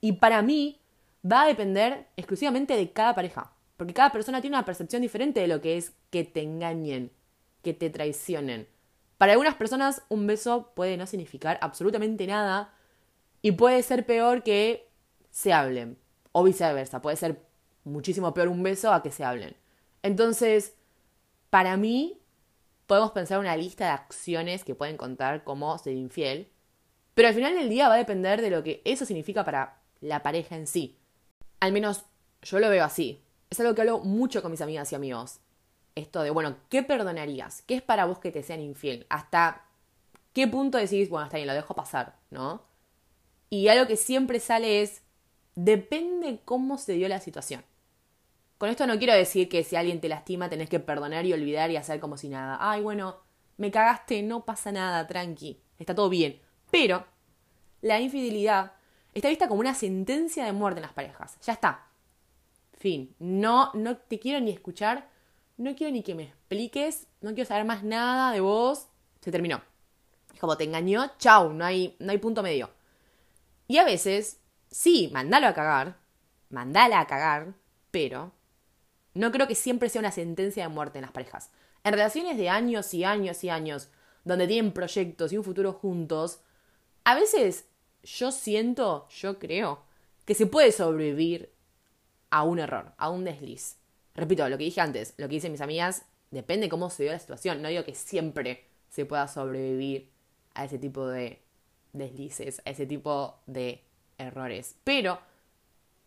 Y 0.00 0.12
para 0.12 0.42
mí 0.42 0.80
va 1.24 1.42
a 1.42 1.46
depender 1.46 2.08
exclusivamente 2.16 2.76
de 2.76 2.92
cada 2.92 3.14
pareja, 3.14 3.52
porque 3.76 3.94
cada 3.94 4.12
persona 4.12 4.40
tiene 4.40 4.56
una 4.56 4.64
percepción 4.64 5.02
diferente 5.02 5.40
de 5.40 5.48
lo 5.48 5.60
que 5.60 5.76
es 5.76 5.92
que 6.10 6.24
te 6.24 6.42
engañen 6.42 7.10
que 7.64 7.74
te 7.74 7.90
traicionen. 7.90 8.68
Para 9.18 9.32
algunas 9.32 9.56
personas 9.56 10.02
un 10.08 10.26
beso 10.28 10.72
puede 10.76 10.96
no 10.96 11.06
significar 11.06 11.58
absolutamente 11.62 12.26
nada 12.28 12.72
y 13.42 13.52
puede 13.52 13.82
ser 13.82 14.06
peor 14.06 14.44
que 14.44 14.88
se 15.30 15.52
hablen 15.52 15.98
o 16.30 16.44
viceversa. 16.44 17.02
Puede 17.02 17.16
ser 17.16 17.43
muchísimo 17.84 18.34
peor 18.34 18.48
un 18.48 18.62
beso 18.62 18.92
a 18.92 19.02
que 19.02 19.10
se 19.10 19.24
hablen. 19.24 19.56
Entonces, 20.02 20.74
para 21.50 21.76
mí, 21.76 22.20
podemos 22.86 23.12
pensar 23.12 23.38
una 23.38 23.56
lista 23.56 23.84
de 23.84 23.90
acciones 23.90 24.64
que 24.64 24.74
pueden 24.74 24.96
contar 24.96 25.44
como 25.44 25.76
ser 25.78 25.94
infiel, 25.94 26.50
pero 27.14 27.28
al 27.28 27.34
final 27.34 27.54
del 27.54 27.68
día 27.68 27.88
va 27.88 27.94
a 27.94 27.98
depender 27.98 28.40
de 28.40 28.50
lo 28.50 28.62
que 28.62 28.82
eso 28.84 29.04
significa 29.04 29.44
para 29.44 29.80
la 30.00 30.22
pareja 30.22 30.56
en 30.56 30.66
sí. 30.66 30.98
Al 31.60 31.72
menos 31.72 32.04
yo 32.42 32.58
lo 32.58 32.68
veo 32.68 32.84
así. 32.84 33.22
Es 33.50 33.60
algo 33.60 33.74
que 33.74 33.82
hablo 33.82 34.00
mucho 34.00 34.42
con 34.42 34.50
mis 34.50 34.60
amigas 34.60 34.90
y 34.92 34.96
amigos 34.96 35.40
esto 35.94 36.22
de, 36.22 36.30
bueno, 36.30 36.56
¿qué 36.68 36.82
perdonarías? 36.82 37.62
¿Qué 37.62 37.76
es 37.76 37.82
para 37.82 38.06
vos 38.06 38.18
que 38.18 38.32
te 38.32 38.42
sean 38.42 38.60
infiel? 38.60 39.06
¿Hasta 39.08 39.64
qué 40.32 40.48
punto 40.48 40.78
decís, 40.78 41.08
bueno, 41.08 41.26
está 41.26 41.36
bien, 41.36 41.46
lo 41.46 41.54
dejo 41.54 41.74
pasar, 41.74 42.16
¿no? 42.30 42.62
Y 43.50 43.68
algo 43.68 43.86
que 43.86 43.96
siempre 43.96 44.40
sale 44.40 44.82
es, 44.82 45.02
depende 45.54 46.40
cómo 46.44 46.78
se 46.78 46.94
dio 46.94 47.08
la 47.08 47.20
situación. 47.20 47.64
Con 48.64 48.70
esto 48.70 48.86
no 48.86 48.96
quiero 48.96 49.12
decir 49.12 49.50
que 49.50 49.62
si 49.62 49.76
alguien 49.76 50.00
te 50.00 50.08
lastima 50.08 50.48
tenés 50.48 50.70
que 50.70 50.80
perdonar 50.80 51.26
y 51.26 51.34
olvidar 51.34 51.70
y 51.70 51.76
hacer 51.76 52.00
como 52.00 52.16
si 52.16 52.30
nada. 52.30 52.56
Ay, 52.58 52.80
bueno, 52.80 53.18
me 53.58 53.70
cagaste, 53.70 54.22
no 54.22 54.46
pasa 54.46 54.72
nada, 54.72 55.06
tranqui, 55.06 55.60
está 55.78 55.94
todo 55.94 56.08
bien. 56.08 56.40
Pero 56.70 57.04
la 57.82 58.00
infidelidad 58.00 58.72
está 59.12 59.28
vista 59.28 59.48
como 59.48 59.60
una 59.60 59.74
sentencia 59.74 60.46
de 60.46 60.52
muerte 60.52 60.78
en 60.78 60.86
las 60.86 60.94
parejas. 60.94 61.36
Ya 61.42 61.52
está. 61.52 61.88
Fin. 62.72 63.14
No, 63.18 63.70
no 63.74 63.98
te 63.98 64.18
quiero 64.18 64.40
ni 64.40 64.52
escuchar 64.52 65.10
no 65.58 65.76
quiero 65.76 65.92
ni 65.92 66.02
que 66.02 66.14
me 66.14 66.22
expliques, 66.22 67.06
no 67.20 67.34
quiero 67.34 67.46
saber 67.46 67.66
más 67.66 67.84
nada 67.84 68.32
de 68.32 68.40
vos, 68.40 68.88
se 69.20 69.30
terminó. 69.30 69.60
Es 70.32 70.40
como 70.40 70.56
te 70.56 70.64
engañó, 70.64 71.12
chau, 71.18 71.52
no 71.52 71.66
hay, 71.66 71.96
no 71.98 72.12
hay 72.12 72.18
punto 72.18 72.42
medio. 72.42 72.70
Y 73.68 73.76
a 73.76 73.84
veces, 73.84 74.40
sí, 74.70 75.10
mandalo 75.12 75.48
a 75.48 75.52
cagar, 75.52 75.98
mandala 76.48 77.00
a 77.00 77.06
cagar, 77.06 77.52
pero 77.90 78.32
no 79.14 79.32
creo 79.32 79.46
que 79.46 79.54
siempre 79.54 79.88
sea 79.88 80.00
una 80.00 80.10
sentencia 80.10 80.64
de 80.64 80.68
muerte 80.68 80.98
en 80.98 81.02
las 81.02 81.12
parejas. 81.12 81.50
En 81.84 81.92
relaciones 81.92 82.36
de 82.36 82.48
años 82.48 82.92
y 82.94 83.04
años 83.04 83.42
y 83.44 83.48
años, 83.48 83.88
donde 84.24 84.46
tienen 84.46 84.72
proyectos 84.72 85.32
y 85.32 85.38
un 85.38 85.44
futuro 85.44 85.72
juntos, 85.72 86.40
a 87.04 87.14
veces 87.14 87.66
yo 88.02 88.32
siento, 88.32 89.08
yo 89.08 89.38
creo, 89.38 89.82
que 90.24 90.34
se 90.34 90.46
puede 90.46 90.72
sobrevivir 90.72 91.52
a 92.30 92.42
un 92.42 92.58
error, 92.58 92.92
a 92.96 93.10
un 93.10 93.24
desliz. 93.24 93.76
Repito, 94.14 94.48
lo 94.48 94.58
que 94.58 94.64
dije 94.64 94.80
antes, 94.80 95.14
lo 95.18 95.28
que 95.28 95.34
dicen 95.34 95.52
mis 95.52 95.60
amigas, 95.60 96.04
depende 96.30 96.68
cómo 96.68 96.90
se 96.90 97.04
dio 97.04 97.12
la 97.12 97.18
situación. 97.18 97.62
No 97.62 97.68
digo 97.68 97.84
que 97.84 97.94
siempre 97.94 98.64
se 98.88 99.06
pueda 99.06 99.28
sobrevivir 99.28 100.10
a 100.54 100.64
ese 100.64 100.78
tipo 100.78 101.06
de 101.06 101.42
deslices, 101.92 102.62
a 102.64 102.70
ese 102.70 102.86
tipo 102.86 103.40
de 103.46 103.82
errores. 104.18 104.76
Pero, 104.84 105.20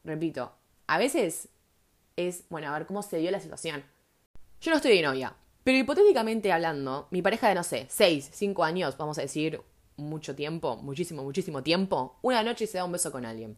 repito, 0.03 0.51
a 0.87 0.97
veces 0.97 1.49
es, 2.17 2.43
bueno, 2.49 2.67
a 2.67 2.77
ver 2.77 2.85
cómo 2.85 3.01
se 3.01 3.17
dio 3.17 3.31
la 3.31 3.39
situación. 3.39 3.85
Yo 4.59 4.71
no 4.71 4.77
estoy 4.77 4.97
de 4.97 5.03
novia, 5.03 5.33
pero 5.63 5.77
hipotéticamente 5.77 6.51
hablando, 6.51 7.07
mi 7.11 7.21
pareja 7.21 7.47
de, 7.47 7.55
no 7.55 7.63
sé, 7.63 7.87
6, 7.89 8.31
5 8.33 8.63
años, 8.65 8.97
vamos 8.97 9.17
a 9.17 9.21
decir, 9.21 9.61
mucho 9.95 10.35
tiempo, 10.35 10.75
muchísimo, 10.77 11.23
muchísimo 11.23 11.63
tiempo, 11.63 12.17
una 12.21 12.43
noche 12.43 12.67
se 12.67 12.77
da 12.77 12.83
un 12.83 12.91
beso 12.91 13.11
con 13.11 13.25
alguien. 13.25 13.57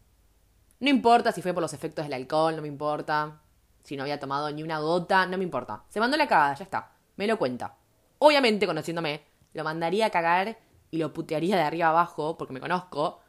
No 0.79 0.89
importa 0.89 1.31
si 1.31 1.41
fue 1.41 1.53
por 1.53 1.61
los 1.61 1.73
efectos 1.73 2.05
del 2.05 2.13
alcohol, 2.13 2.55
no 2.55 2.61
me 2.61 2.67
importa 2.67 3.41
si 3.83 3.97
no 3.97 4.03
había 4.03 4.19
tomado 4.19 4.51
ni 4.51 4.63
una 4.63 4.79
gota, 4.79 5.25
no 5.25 5.37
me 5.37 5.43
importa. 5.43 5.83
Se 5.89 5.99
mandó 5.99 6.17
la 6.17 6.27
cagada, 6.27 6.53
ya 6.55 6.63
está. 6.63 6.91
Me 7.15 7.27
lo 7.27 7.37
cuenta. 7.37 7.75
Obviamente, 8.19 8.67
conociéndome, 8.67 9.23
lo 9.53 9.63
mandaría 9.63 10.05
a 10.05 10.09
cagar 10.09 10.59
y 10.91 10.97
lo 10.97 11.13
putearía 11.13 11.55
de 11.55 11.63
arriba 11.63 11.89
abajo, 11.89 12.37
porque 12.37 12.53
me 12.53 12.59
conozco. 12.59 13.19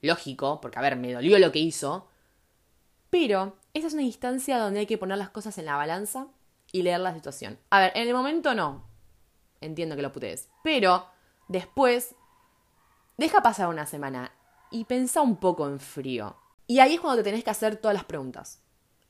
Lógico, 0.00 0.60
porque 0.60 0.78
a 0.78 0.82
ver, 0.82 0.96
me 0.96 1.12
dolió 1.12 1.38
lo 1.38 1.52
que 1.52 1.58
hizo. 1.58 2.08
Pero 3.10 3.56
esa 3.76 3.88
es 3.88 3.92
una 3.92 4.02
instancia 4.02 4.58
donde 4.58 4.80
hay 4.80 4.86
que 4.86 4.96
poner 4.96 5.18
las 5.18 5.28
cosas 5.28 5.58
en 5.58 5.66
la 5.66 5.76
balanza 5.76 6.28
y 6.72 6.82
leer 6.82 7.00
la 7.00 7.12
situación. 7.12 7.58
A 7.68 7.80
ver, 7.80 7.92
en 7.94 8.08
el 8.08 8.14
momento 8.14 8.54
no. 8.54 8.86
Entiendo 9.60 9.96
que 9.96 10.02
lo 10.02 10.12
putees. 10.12 10.48
Pero 10.64 11.06
después, 11.48 12.14
deja 13.18 13.42
pasar 13.42 13.68
una 13.68 13.84
semana 13.84 14.32
y 14.70 14.86
pensa 14.86 15.20
un 15.20 15.36
poco 15.36 15.68
en 15.68 15.78
frío. 15.78 16.38
Y 16.66 16.78
ahí 16.78 16.94
es 16.94 17.00
cuando 17.00 17.18
te 17.18 17.24
tenés 17.24 17.44
que 17.44 17.50
hacer 17.50 17.76
todas 17.76 17.94
las 17.94 18.04
preguntas. 18.04 18.62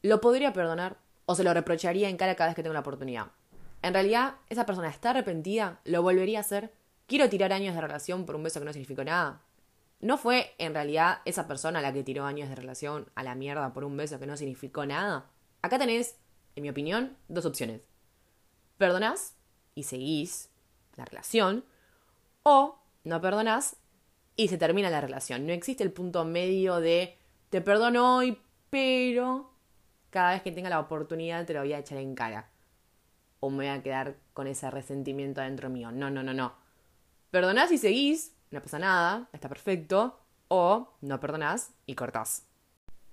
¿Lo 0.03 0.21
podría 0.21 0.53
perdonar? 0.53 0.99
¿O 1.27 1.37
se 1.37 1.45
lo 1.45 1.55
reprocharía 1.55 2.09
en 2.09 2.17
cara 2.17 2.35
cada 2.35 2.49
vez 2.49 2.57
que 2.57 2.65
tengo 2.65 2.75
la 2.75 2.81
oportunidad? 2.81 3.29
En 3.83 3.95
realidad, 3.95 4.35
esa 4.49 4.67
persona 4.67 4.89
está 4.89 5.11
arrepentida, 5.11 5.81
lo 5.85 6.03
volvería 6.03 6.39
a 6.39 6.41
hacer. 6.41 6.75
Quiero 7.07 7.29
tirar 7.29 7.53
años 7.53 7.77
de 7.77 7.81
relación 7.81 8.27
por 8.27 8.35
un 8.35 8.43
beso 8.43 8.59
que 8.59 8.67
no 8.67 8.73
significó 8.73 9.05
nada. 9.05 9.43
¿No 10.01 10.19
fue 10.19 10.55
en 10.59 10.75
realidad 10.75 11.23
esa 11.25 11.47
persona 11.47 11.81
la 11.81 11.93
que 11.93 12.05
tiró 12.05 12.25
años 12.25 12.49
de 12.49 12.55
relación 12.55 13.11
a 13.15 13.23
la 13.23 13.35
mierda 13.35 13.73
por 13.73 13.85
un 13.85 13.97
beso 13.97 14.19
que 14.19 14.27
no 14.27 14.37
significó 14.37 14.85
nada? 14.85 15.31
Acá 15.63 15.79
tenés, 15.79 16.19
en 16.55 16.63
mi 16.63 16.71
opinión, 16.71 17.17
dos 17.29 17.47
opciones. 17.47 17.81
Perdonás 18.79 19.35
y 19.75 19.85
seguís 19.85 20.51
la 20.97 21.05
relación, 21.05 21.65
o 22.43 22.79
no 23.05 23.21
perdonás 23.21 23.77
y 24.37 24.49
se 24.49 24.59
termina 24.59 24.91
la 24.91 25.01
relación. 25.01 25.47
No 25.47 25.53
existe 25.53 25.83
el 25.83 25.93
punto 25.93 26.25
medio 26.25 26.81
de 26.81 27.17
te 27.51 27.61
perdono 27.61 28.17
hoy, 28.17 28.39
pero 28.71 29.51
cada 30.11 30.33
vez 30.33 30.43
que 30.43 30.53
tenga 30.53 30.71
la 30.71 30.81
oportunidad 30.81 31.47
te 31.47 31.55
lo 31.55 31.61
voy 31.61 31.73
a 31.73 31.79
echar 31.79 31.99
en 31.99 32.15
cara. 32.15 32.51
O 33.41 33.51
me 33.51 33.57
voy 33.57 33.79
a 33.79 33.83
quedar 33.83 34.17
con 34.33 34.47
ese 34.47 34.71
resentimiento 34.71 35.41
adentro 35.41 35.71
mío. 35.71 35.91
No, 35.91 36.11
no, 36.11 36.23
no, 36.23 36.35
no. 36.35 36.55
Perdonás 37.31 37.73
y 37.73 37.79
seguís, 37.79 38.36
no 38.57 38.63
pasa 38.63 38.79
nada, 38.79 39.29
está 39.33 39.49
perfecto. 39.49 40.19
O 40.49 40.93
no 41.01 41.21
perdonás 41.21 41.73
y 41.87 41.95
cortás. 41.95 42.47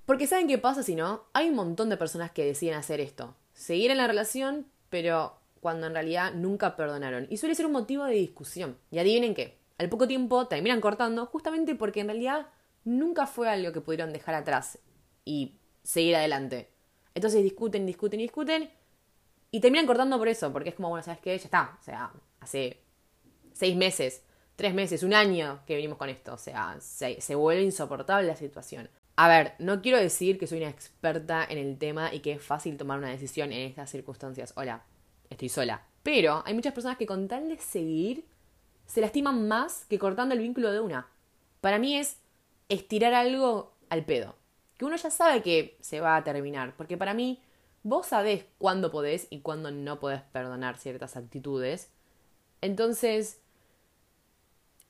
Porque 0.06 0.28
¿saben 0.28 0.48
qué 0.48 0.58
pasa 0.58 0.84
si 0.84 0.96
no? 0.96 1.24
Hay 1.34 1.50
un 1.50 1.56
montón 1.56 1.90
de 1.90 1.98
personas 1.98 2.32
que 2.32 2.46
deciden 2.46 2.76
hacer 2.76 3.00
esto. 3.00 3.36
Seguir 3.54 3.92
en 3.92 3.98
la 3.98 4.08
relación, 4.08 4.68
pero 4.90 5.40
cuando 5.62 5.88
en 5.88 5.94
realidad 5.94 6.34
nunca 6.34 6.76
perdonaron. 6.76 7.28
Y 7.30 7.38
suele 7.38 7.56
ser 7.56 7.66
un 7.66 7.72
motivo 7.72 8.04
de 8.04 8.16
discusión. 8.16 8.78
Y 8.92 9.00
adivinen 9.00 9.34
qué. 9.34 9.58
Al 9.78 9.90
poco 9.90 10.08
tiempo 10.08 10.48
terminan 10.48 10.82
cortando 10.82 11.26
justamente 11.26 11.74
porque 11.74 12.02
en 12.02 12.08
realidad 12.08 12.48
nunca 12.84 13.26
fue 13.26 13.50
algo 13.50 13.72
que 13.72 13.82
pudieron 13.82 14.14
dejar 14.14 14.36
atrás 14.36 14.78
y 15.26 15.56
seguir 15.84 16.16
adelante. 16.16 16.70
Entonces 17.16 17.44
discuten, 17.44 17.86
discuten, 17.86 18.20
discuten. 18.20 18.70
Y 19.52 19.60
terminan 19.60 19.86
cortando 19.86 20.18
por 20.18 20.28
eso, 20.28 20.52
porque 20.52 20.70
es 20.70 20.76
como, 20.76 20.90
bueno, 20.90 21.04
¿sabes 21.04 21.22
qué? 21.22 21.38
Ya 21.38 21.46
está. 21.46 21.78
O 21.80 21.84
sea, 21.84 22.12
hace 22.40 22.82
seis 23.54 23.76
meses, 23.76 24.24
tres 24.56 24.74
meses, 24.74 25.04
un 25.04 25.14
año 25.14 25.62
que 25.66 25.76
venimos 25.76 25.98
con 25.98 26.10
esto. 26.10 26.34
O 26.34 26.38
sea, 26.38 26.78
se, 26.80 27.22
se 27.22 27.36
vuelve 27.36 27.64
insoportable 27.64 28.28
la 28.28 28.36
situación. 28.36 28.90
A 29.16 29.28
ver, 29.28 29.54
no 29.60 29.82
quiero 29.82 29.98
decir 29.98 30.40
que 30.40 30.48
soy 30.48 30.60
una 30.60 30.70
experta 30.70 31.46
en 31.48 31.58
el 31.58 31.78
tema 31.78 32.14
y 32.14 32.20
que 32.20 32.34
es 32.34 32.42
fácil 32.42 32.78
tomar 32.78 32.98
una 32.98 33.10
decisión 33.10 33.52
en 33.52 33.68
estas 33.68 33.90
circunstancias. 33.90 34.54
Hola, 34.56 34.84
estoy 35.30 35.50
sola. 35.50 35.86
Pero 36.02 36.44
hay 36.46 36.54
muchas 36.54 36.74
personas 36.74 36.98
que 36.98 37.06
con 37.06 37.28
tal 37.28 37.48
de 37.48 37.58
seguir 37.60 38.26
se 38.86 39.02
lastiman 39.02 39.48
más 39.48 39.86
que 39.86 40.00
cortando 40.00 40.34
el 40.34 40.42
vínculo 40.42 40.72
de 40.72 40.80
una. 40.80 41.08
Para 41.62 41.80
mí 41.80 41.96
es 41.96 42.18
estirar 42.70 43.14
algo 43.14 43.74
al 43.90 44.04
pedo 44.04 44.36
que 44.78 44.86
uno 44.86 44.96
ya 44.96 45.12
sabe 45.12 45.42
que 45.42 45.78
se 45.82 46.00
va 46.00 46.16
a 46.16 46.24
terminar. 46.24 46.76
Porque 46.76 46.98
para 46.98 47.14
mí, 47.14 47.42
vos 47.84 48.08
sabés 48.08 48.46
cuándo 48.58 48.92
podés 48.92 49.28
y 49.30 49.42
cuándo 49.42 49.72
no 49.72 50.00
podés 50.00 50.22
perdonar 50.22 50.78
ciertas 50.78 51.16
actitudes. 51.16 51.90
Entonces, 52.62 53.42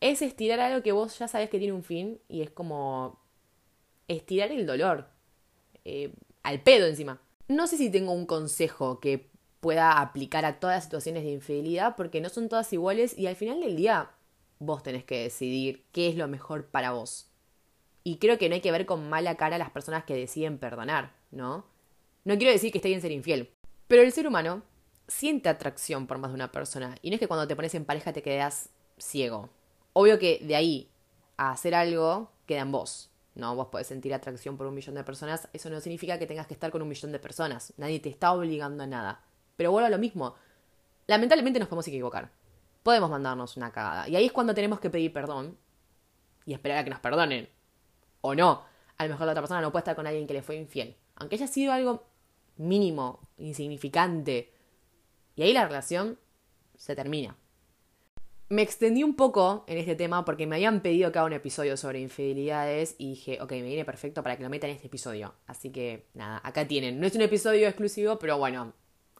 es 0.03 0.21
estirar 0.21 0.59
algo 0.59 0.83
que 0.83 0.91
vos 0.91 1.17
ya 1.17 1.29
sabés 1.29 1.49
que 1.49 1.59
tiene 1.59 1.71
un 1.71 1.83
fin 1.83 2.19
y 2.27 2.41
es 2.41 2.49
como 2.49 3.21
estirar 4.09 4.51
el 4.51 4.65
dolor. 4.65 5.07
Eh, 5.85 6.13
al 6.43 6.61
pedo 6.61 6.87
encima. 6.87 7.21
No 7.47 7.67
sé 7.67 7.77
si 7.77 7.89
tengo 7.89 8.11
un 8.11 8.25
consejo 8.25 8.99
que 8.99 9.29
pueda 9.61 10.01
aplicar 10.01 10.43
a 10.43 10.59
todas 10.59 10.75
las 10.75 10.83
situaciones 10.83 11.23
de 11.23 11.31
infidelidad 11.31 11.95
porque 11.95 12.19
no 12.19 12.27
son 12.27 12.49
todas 12.49 12.73
iguales 12.73 13.17
y 13.17 13.27
al 13.27 13.37
final 13.37 13.61
del 13.61 13.77
día 13.77 14.11
vos 14.59 14.83
tenés 14.83 15.05
que 15.05 15.23
decidir 15.23 15.85
qué 15.93 16.09
es 16.09 16.17
lo 16.17 16.27
mejor 16.27 16.65
para 16.67 16.91
vos. 16.91 17.29
Y 18.03 18.17
creo 18.17 18.37
que 18.37 18.49
no 18.49 18.55
hay 18.55 18.61
que 18.61 18.73
ver 18.73 18.85
con 18.85 19.09
mala 19.09 19.37
cara 19.37 19.55
a 19.55 19.59
las 19.59 19.71
personas 19.71 20.03
que 20.03 20.15
deciden 20.15 20.57
perdonar, 20.57 21.13
¿no? 21.31 21.65
No 22.25 22.37
quiero 22.37 22.51
decir 22.51 22.73
que 22.73 22.79
esté 22.79 22.89
bien 22.89 22.99
ser 22.99 23.13
infiel, 23.13 23.51
pero 23.87 24.01
el 24.01 24.11
ser 24.11 24.27
humano 24.27 24.63
siente 25.07 25.47
atracción 25.47 26.07
por 26.07 26.17
más 26.17 26.31
de 26.31 26.35
una 26.35 26.51
persona. 26.51 26.97
Y 27.01 27.09
no 27.09 27.13
es 27.13 27.21
que 27.21 27.27
cuando 27.29 27.47
te 27.47 27.55
pones 27.55 27.73
en 27.73 27.85
pareja 27.85 28.11
te 28.11 28.21
quedas 28.21 28.69
ciego. 28.97 29.49
Obvio 29.93 30.19
que 30.19 30.39
de 30.43 30.55
ahí 30.55 30.89
a 31.37 31.51
hacer 31.51 31.75
algo 31.75 32.31
queda 32.45 32.61
en 32.61 32.71
vos. 32.71 33.09
No, 33.35 33.55
vos 33.55 33.67
podés 33.67 33.87
sentir 33.87 34.13
atracción 34.13 34.57
por 34.57 34.67
un 34.67 34.75
millón 34.75 34.95
de 34.95 35.03
personas. 35.03 35.47
Eso 35.53 35.69
no 35.69 35.79
significa 35.79 36.19
que 36.19 36.27
tengas 36.27 36.47
que 36.47 36.53
estar 36.53 36.71
con 36.71 36.81
un 36.81 36.87
millón 36.87 37.11
de 37.11 37.19
personas. 37.19 37.73
Nadie 37.77 37.99
te 37.99 38.09
está 38.09 38.31
obligando 38.31 38.83
a 38.83 38.87
nada. 38.87 39.21
Pero 39.55 39.71
vuelvo 39.71 39.87
a 39.87 39.89
lo 39.89 39.97
mismo. 39.97 40.35
Lamentablemente 41.07 41.59
nos 41.59 41.67
podemos 41.67 41.87
equivocar. 41.87 42.31
Podemos 42.83 43.09
mandarnos 43.09 43.57
una 43.57 43.71
cagada. 43.71 44.07
Y 44.07 44.15
ahí 44.15 44.25
es 44.25 44.31
cuando 44.31 44.53
tenemos 44.53 44.79
que 44.79 44.89
pedir 44.89 45.11
perdón 45.13 45.57
y 46.45 46.53
esperar 46.53 46.79
a 46.79 46.83
que 46.83 46.89
nos 46.89 46.99
perdonen 46.99 47.49
o 48.21 48.35
no. 48.35 48.63
A 48.97 49.03
lo 49.05 49.09
mejor 49.09 49.25
la 49.25 49.31
otra 49.31 49.41
persona 49.41 49.61
no 49.61 49.71
puede 49.71 49.81
estar 49.81 49.95
con 49.95 50.05
alguien 50.05 50.27
que 50.27 50.33
le 50.33 50.43
fue 50.43 50.55
infiel. 50.55 50.95
Aunque 51.15 51.35
haya 51.35 51.47
sido 51.47 51.73
algo 51.73 52.03
mínimo, 52.57 53.19
insignificante. 53.37 54.53
Y 55.35 55.43
ahí 55.43 55.53
la 55.53 55.65
relación 55.65 56.19
se 56.75 56.95
termina. 56.95 57.35
Me 58.53 58.61
extendí 58.61 59.03
un 59.03 59.15
poco 59.15 59.63
en 59.65 59.79
este 59.79 59.95
tema 59.95 60.25
porque 60.25 60.45
me 60.45 60.57
habían 60.57 60.81
pedido 60.81 61.11
que 61.11 61.17
haga 61.17 61.25
un 61.25 61.33
episodio 61.33 61.75
sobre 61.75 61.99
infidelidades 61.99 62.93
y 62.99 63.09
dije, 63.09 63.41
ok, 63.41 63.51
me 63.53 63.63
viene 63.63 63.83
perfecto 63.83 64.21
para 64.21 64.37
que 64.37 64.43
lo 64.43 64.49
meta 64.51 64.67
en 64.67 64.75
este 64.75 64.85
episodio. 64.85 65.33
Así 65.47 65.71
que 65.71 66.05
nada, 66.13 66.39
acá 66.43 66.67
tienen. 66.67 66.99
No 66.99 67.07
es 67.07 67.15
un 67.15 67.21
episodio 67.21 67.67
exclusivo, 67.67 68.19
pero 68.19 68.37
bueno, 68.37 68.73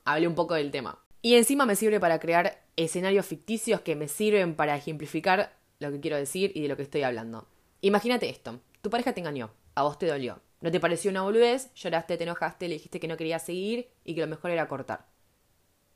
hablé 0.05 0.27
un 0.27 0.35
poco 0.35 0.53
del 0.53 0.69
tema. 0.69 0.99
Y 1.23 1.33
encima 1.33 1.65
me 1.65 1.75
sirve 1.75 1.99
para 1.99 2.19
crear 2.19 2.61
escenarios 2.75 3.25
ficticios 3.25 3.81
que 3.81 3.95
me 3.95 4.07
sirven 4.07 4.53
para 4.53 4.75
ejemplificar 4.75 5.57
lo 5.79 5.89
que 5.89 5.99
quiero 5.99 6.17
decir 6.17 6.51
y 6.53 6.61
de 6.61 6.67
lo 6.67 6.77
que 6.77 6.83
estoy 6.83 7.01
hablando. 7.01 7.47
Imagínate 7.81 8.29
esto. 8.29 8.59
Tu 8.83 8.91
pareja 8.91 9.13
te 9.13 9.21
engañó, 9.21 9.49
a 9.73 9.81
vos 9.81 9.97
te 9.97 10.05
dolió. 10.05 10.41
No 10.61 10.69
te 10.69 10.79
pareció 10.79 11.09
una 11.09 11.23
boludez, 11.23 11.73
lloraste, 11.73 12.17
te 12.17 12.23
enojaste, 12.23 12.67
le 12.67 12.75
dijiste 12.75 12.99
que 12.99 13.07
no 13.07 13.17
querías 13.17 13.43
seguir 13.43 13.89
y 14.03 14.13
que 14.13 14.21
lo 14.21 14.27
mejor 14.27 14.51
era 14.51 14.67
cortar. 14.67 15.07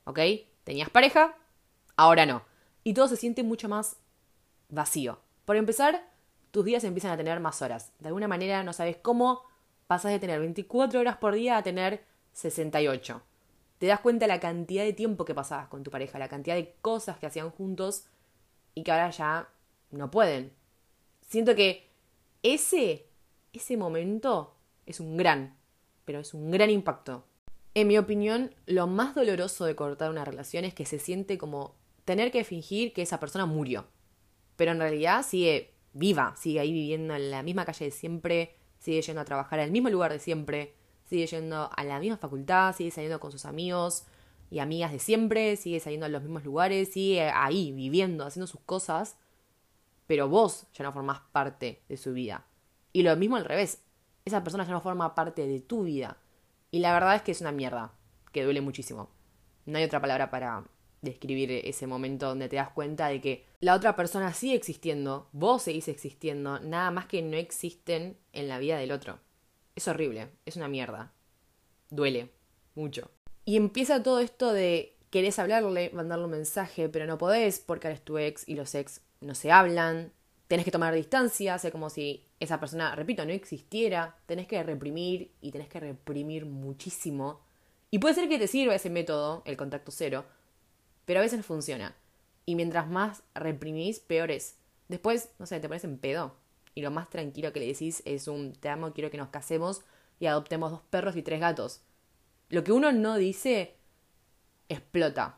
¿Ok? 0.06 0.22
Tenías 0.64 0.90
pareja, 0.90 1.38
ahora 1.98 2.26
no. 2.26 2.57
Y 2.88 2.94
todo 2.94 3.10
se 3.10 3.18
siente 3.18 3.44
mucho 3.44 3.68
más 3.68 3.98
vacío. 4.70 5.20
Por 5.44 5.58
empezar, 5.58 6.10
tus 6.52 6.64
días 6.64 6.86
empiezan 6.86 7.12
a 7.12 7.18
tener 7.18 7.42
más 7.42 7.62
horas. 7.62 7.92
De 8.00 8.08
alguna 8.08 8.30
manera 8.30 8.64
no 8.64 8.72
sabes 8.72 8.96
cómo 8.96 9.42
pasas 9.88 10.14
de 10.14 10.20
tener 10.20 10.40
24 10.40 11.02
horas 11.02 11.18
por 11.18 11.34
día 11.34 11.58
a 11.58 11.64
tener 11.64 12.06
68. 12.32 13.22
Te 13.78 13.88
das 13.88 14.00
cuenta 14.00 14.26
la 14.26 14.40
cantidad 14.40 14.86
de 14.86 14.94
tiempo 14.94 15.26
que 15.26 15.36
pasabas 15.36 15.68
con 15.68 15.84
tu 15.84 15.92
pareja, 15.92 16.18
la 16.18 16.30
cantidad 16.30 16.56
de 16.56 16.76
cosas 16.82 17.18
que 17.18 17.26
hacían 17.26 17.50
juntos 17.50 18.06
y 18.74 18.84
que 18.84 18.92
ahora 18.94 19.10
ya 19.10 19.50
no 19.92 20.10
pueden. 20.10 20.54
Siento 21.28 21.56
que 21.56 21.90
ese, 22.42 23.06
ese 23.52 23.76
momento 23.76 24.56
es 24.86 25.02
un 25.02 25.18
gran, 25.18 25.58
pero 26.06 26.22
es 26.22 26.34
un 26.34 26.52
gran 26.52 26.70
impacto. 26.70 27.26
En 27.74 27.90
mi 27.90 27.98
opinión, 27.98 28.56
lo 28.66 28.88
más 28.88 29.14
doloroso 29.14 29.66
de 29.66 29.76
cortar 29.76 30.10
una 30.10 30.24
relación 30.24 30.64
es 30.64 30.74
que 30.74 30.86
se 30.86 31.00
siente 31.00 31.38
como 31.38 31.76
tener 32.08 32.32
que 32.32 32.44
fingir 32.44 32.94
que 32.94 33.04
esa 33.04 33.20
persona 33.20 33.46
murió. 33.46 33.86
Pero 34.56 34.72
en 34.72 34.80
realidad 34.80 35.24
sigue 35.24 35.76
viva, 35.94 36.34
sigue 36.38 36.62
ahí 36.62 36.72
viviendo 36.72 37.14
en 37.14 37.30
la 37.30 37.44
misma 37.44 37.66
calle 37.66 37.86
de 37.86 37.92
siempre, 37.92 38.56
sigue 38.80 39.02
yendo 39.04 39.22
a 39.22 39.26
trabajar 39.26 39.60
al 39.60 39.70
mismo 39.70 39.90
lugar 39.90 40.12
de 40.12 40.20
siempre, 40.20 40.74
sigue 41.06 41.28
yendo 41.28 41.70
a 41.76 41.84
la 41.84 42.00
misma 42.00 42.18
facultad, 42.18 42.74
sigue 42.76 42.90
saliendo 42.90 43.20
con 43.20 43.32
sus 43.32 43.46
amigos 43.46 44.06
y 44.50 44.60
amigas 44.60 44.92
de 44.92 45.00
siempre, 45.00 45.58
sigue 45.58 45.80
saliendo 45.80 46.06
a 46.06 46.10
los 46.10 46.24
mismos 46.24 46.46
lugares, 46.46 46.94
sigue 46.94 47.30
ahí 47.30 47.74
viviendo, 47.74 48.26
haciendo 48.26 48.48
sus 48.48 48.62
cosas 48.62 49.18
pero 50.08 50.30
vos 50.30 50.68
ya 50.74 50.84
no 50.84 50.94
formás 50.94 51.20
parte 51.32 51.84
de 51.88 51.98
su 51.98 52.14
vida. 52.14 52.46
Y 52.94 53.04
lo 53.04 53.16
mismo 53.18 53.36
al 53.36 53.46
revés, 53.46 53.84
esa 54.26 54.42
persona 54.42 54.64
ya 54.64 54.72
no 54.72 54.82
forma 54.82 55.14
parte 55.14 55.46
de 55.46 55.60
tu 55.60 55.84
vida. 55.84 56.18
Y 56.72 56.80
la 56.80 56.94
verdad 56.94 57.16
es 57.16 57.22
que 57.22 57.34
es 57.34 57.42
una 57.42 57.52
mierda, 57.52 57.94
que 58.32 58.44
duele 58.44 58.62
muchísimo. 58.62 59.10
No 59.66 59.78
hay 59.78 59.84
otra 59.84 60.02
palabra 60.02 60.32
para 60.32 60.64
describir 61.10 61.52
ese 61.52 61.88
momento 61.88 62.28
donde 62.28 62.50
te 62.50 62.56
das 62.58 62.70
cuenta 62.70 63.08
de 63.08 63.22
que 63.22 63.46
la 63.60 63.76
otra 63.76 63.96
persona 63.96 64.34
sigue 64.34 64.56
existiendo, 64.56 65.30
vos 65.32 65.64
seguís 65.64 65.88
existiendo, 65.88 66.60
nada 66.60 66.92
más 66.92 67.06
que 67.08 67.22
no 67.22 67.38
existen 67.38 68.18
en 68.34 68.48
la 68.48 68.60
vida 68.60 68.78
del 68.78 68.92
otro. 68.92 69.20
Es 69.76 69.88
horrible, 69.88 70.30
es 70.46 70.56
una 70.56 70.68
mierda. 70.68 71.14
Duele, 71.90 72.32
mucho. 72.76 73.12
Y 73.46 73.56
empieza 73.56 74.04
todo 74.04 74.20
esto 74.20 74.52
de 74.54 74.98
querés 75.10 75.40
hablarle, 75.40 75.90
mandarle 75.94 76.26
un 76.26 76.32
mensaje, 76.32 76.90
pero 76.90 77.06
no 77.06 77.18
podés 77.18 77.60
porque 77.60 77.88
eres 77.88 78.02
tu 78.02 78.18
ex 78.18 78.48
y 78.48 78.56
los 78.56 78.76
ex 78.76 79.02
no 79.22 79.36
se 79.36 79.52
hablan, 79.52 80.12
tenés 80.48 80.66
que 80.66 80.72
tomar 80.72 80.94
distancia, 80.94 81.56
hace 81.56 81.72
como 81.72 81.90
si 81.90 82.26
esa 82.40 82.60
persona, 82.60 82.96
repito, 82.96 83.26
no 83.26 83.32
existiera, 83.32 84.18
tenés 84.26 84.48
que 84.48 84.62
reprimir 84.64 85.32
y 85.42 85.52
tenés 85.52 85.68
que 85.68 85.80
reprimir 85.80 86.46
muchísimo. 86.46 87.42
Y 87.90 88.00
puede 88.00 88.16
ser 88.16 88.30
que 88.30 88.40
te 88.40 88.48
sirva 88.48 88.76
ese 88.76 88.90
método, 88.90 89.44
el 89.46 89.58
contacto 89.58 89.92
cero, 89.92 90.26
pero 91.08 91.22
a 91.22 91.24
veces 91.24 91.46
funciona. 91.46 91.96
Y 92.46 92.56
mientras 92.56 92.90
más 92.90 93.24
reprimís, 93.34 94.00
peor 94.00 94.30
es. 94.30 94.58
Después, 94.90 95.30
no 95.40 95.46
sé, 95.46 95.60
te 95.62 95.70
pones 95.70 95.86
en 95.86 95.98
pedo. 95.98 96.36
Y 96.76 96.82
lo 96.82 96.92
más 96.92 97.10
tranquilo 97.10 97.54
que 97.54 97.62
le 97.62 97.68
decís 97.68 98.04
es 98.06 98.28
un 98.28 98.52
te 98.52 98.68
amo, 98.68 98.94
quiero 98.94 99.10
que 99.10 99.18
nos 99.18 99.30
casemos 99.30 99.84
y 100.20 100.26
adoptemos 100.26 100.70
dos 100.70 100.82
perros 100.82 101.16
y 101.16 101.22
tres 101.22 101.40
gatos. 101.40 101.82
Lo 102.50 102.66
que 102.66 102.74
uno 102.74 102.92
no 102.92 103.16
dice 103.16 103.78
explota. 104.68 105.38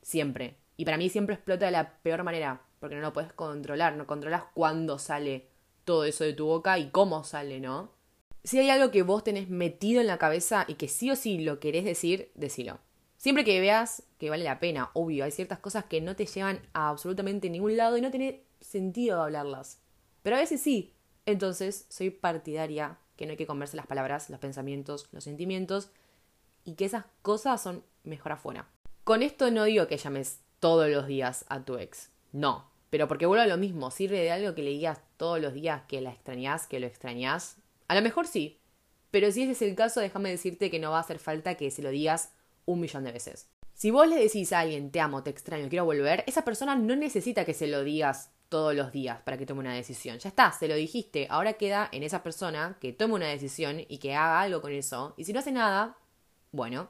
Siempre. 0.00 0.58
Y 0.76 0.84
para 0.84 0.96
mí 0.96 1.08
siempre 1.08 1.34
explota 1.34 1.66
de 1.66 1.72
la 1.72 1.98
peor 1.98 2.22
manera, 2.22 2.62
porque 2.78 2.94
no 2.94 3.02
lo 3.02 3.12
puedes 3.12 3.32
controlar, 3.32 3.96
no 3.96 4.06
controlas 4.06 4.44
cuándo 4.54 5.00
sale 5.00 5.48
todo 5.82 6.04
eso 6.04 6.22
de 6.22 6.34
tu 6.34 6.46
boca 6.46 6.78
y 6.78 6.90
cómo 6.90 7.24
sale, 7.24 7.58
¿no? 7.58 7.90
Si 8.44 8.60
hay 8.60 8.70
algo 8.70 8.92
que 8.92 9.02
vos 9.02 9.24
tenés 9.24 9.48
metido 9.48 10.00
en 10.00 10.06
la 10.06 10.18
cabeza 10.18 10.66
y 10.68 10.74
que 10.74 10.86
sí 10.86 11.10
o 11.10 11.16
sí 11.16 11.38
lo 11.38 11.58
querés 11.58 11.84
decir, 11.84 12.30
decilo. 12.36 12.78
Siempre 13.24 13.44
que 13.44 13.58
veas 13.58 14.02
que 14.18 14.28
vale 14.28 14.44
la 14.44 14.60
pena, 14.60 14.90
obvio, 14.92 15.24
hay 15.24 15.30
ciertas 15.30 15.58
cosas 15.58 15.86
que 15.86 16.02
no 16.02 16.14
te 16.14 16.26
llevan 16.26 16.60
a 16.74 16.90
absolutamente 16.90 17.48
ningún 17.48 17.74
lado 17.74 17.96
y 17.96 18.02
no 18.02 18.10
tiene 18.10 18.42
sentido 18.60 19.22
hablarlas. 19.22 19.80
Pero 20.22 20.36
a 20.36 20.40
veces 20.40 20.60
sí. 20.60 20.92
Entonces, 21.24 21.86
soy 21.88 22.10
partidaria 22.10 22.98
que 23.16 23.24
no 23.24 23.30
hay 23.30 23.38
que 23.38 23.46
comerse 23.46 23.78
las 23.78 23.86
palabras, 23.86 24.28
los 24.28 24.40
pensamientos, 24.40 25.08
los 25.10 25.24
sentimientos 25.24 25.88
y 26.64 26.74
que 26.74 26.84
esas 26.84 27.06
cosas 27.22 27.62
son 27.62 27.82
mejor 28.02 28.32
afuera. 28.32 28.68
Con 29.04 29.22
esto 29.22 29.50
no 29.50 29.64
digo 29.64 29.86
que 29.86 29.96
llames 29.96 30.40
todos 30.60 30.90
los 30.90 31.06
días 31.06 31.46
a 31.48 31.64
tu 31.64 31.78
ex. 31.78 32.10
No. 32.32 32.68
Pero 32.90 33.08
porque 33.08 33.24
vuelvo 33.24 33.44
a 33.44 33.46
lo 33.46 33.56
mismo, 33.56 33.90
sirve 33.90 34.20
de 34.20 34.32
algo 34.32 34.54
que 34.54 34.62
le 34.62 34.68
digas 34.68 35.00
todos 35.16 35.40
los 35.40 35.54
días 35.54 35.80
que 35.88 36.02
la 36.02 36.10
extrañas, 36.10 36.66
que 36.66 36.78
lo 36.78 36.86
extrañas. 36.86 37.56
A 37.88 37.94
lo 37.94 38.02
mejor 38.02 38.26
sí. 38.26 38.60
Pero 39.10 39.32
si 39.32 39.44
ese 39.44 39.52
es 39.52 39.62
el 39.62 39.76
caso, 39.76 40.00
déjame 40.00 40.28
decirte 40.28 40.70
que 40.70 40.78
no 40.78 40.90
va 40.90 40.98
a 40.98 41.00
hacer 41.00 41.18
falta 41.18 41.54
que 41.54 41.70
se 41.70 41.80
lo 41.80 41.88
digas 41.88 42.33
un 42.66 42.80
millón 42.80 43.04
de 43.04 43.12
veces. 43.12 43.48
Si 43.74 43.90
vos 43.90 44.08
le 44.08 44.16
decís 44.16 44.52
a 44.52 44.60
alguien, 44.60 44.90
te 44.90 45.00
amo, 45.00 45.22
te 45.22 45.30
extraño, 45.30 45.68
quiero 45.68 45.84
volver, 45.84 46.22
esa 46.26 46.44
persona 46.44 46.76
no 46.76 46.94
necesita 46.94 47.44
que 47.44 47.54
se 47.54 47.66
lo 47.66 47.82
digas 47.82 48.30
todos 48.48 48.74
los 48.74 48.92
días 48.92 49.20
para 49.22 49.36
que 49.36 49.46
tome 49.46 49.60
una 49.60 49.74
decisión. 49.74 50.18
Ya 50.18 50.28
está, 50.28 50.52
se 50.52 50.68
lo 50.68 50.76
dijiste. 50.76 51.26
Ahora 51.28 51.54
queda 51.54 51.88
en 51.90 52.04
esa 52.04 52.22
persona 52.22 52.78
que 52.80 52.92
tome 52.92 53.14
una 53.14 53.26
decisión 53.26 53.80
y 53.88 53.98
que 53.98 54.14
haga 54.14 54.40
algo 54.40 54.60
con 54.60 54.72
eso. 54.72 55.14
Y 55.16 55.24
si 55.24 55.32
no 55.32 55.40
hace 55.40 55.50
nada, 55.50 55.96
bueno, 56.52 56.88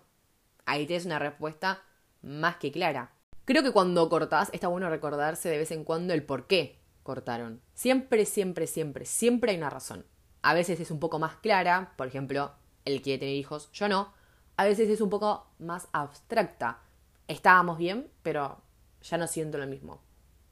ahí 0.66 0.87
tienes 0.87 1.07
una 1.07 1.19
respuesta 1.19 1.83
más 2.21 2.57
que 2.57 2.71
clara. 2.71 3.12
Creo 3.47 3.62
que 3.62 3.73
cuando 3.73 4.09
cortás 4.09 4.50
está 4.52 4.69
bueno 4.69 4.90
recordarse 4.90 5.49
de 5.49 5.59
vez 5.59 5.71
en 5.71 5.85
cuando 5.85 6.12
el 6.12 6.23
por 6.23 6.47
qué 6.47 6.78
cortaron. 7.02 7.62
Siempre, 7.75 8.26
siempre, 8.26 8.66
siempre, 8.66 9.07
siempre 9.07 9.52
hay 9.52 9.59
una 9.59 9.71
razón. 9.71 10.07
A 10.43 10.52
veces 10.52 10.81
es 10.81 10.90
un 10.90 11.00
poco 11.00 11.19
más 11.19 11.37
clara, 11.37 11.95
por 11.97 12.07
ejemplo, 12.07 12.52
él 12.85 13.00
quiere 13.00 13.21
tener 13.21 13.35
hijos, 13.35 13.71
yo 13.73 13.88
no. 13.88 14.12
A 14.56 14.64
veces 14.64 14.88
es 14.88 15.00
un 15.00 15.11
poco 15.11 15.46
más 15.58 15.88
abstracta. 15.92 16.80
Estábamos 17.28 17.78
bien, 17.78 18.11
pero 18.23 18.61
ya 19.02 19.18
no 19.18 19.26
siento 19.26 19.58
lo 19.58 19.66
mismo. 19.66 20.00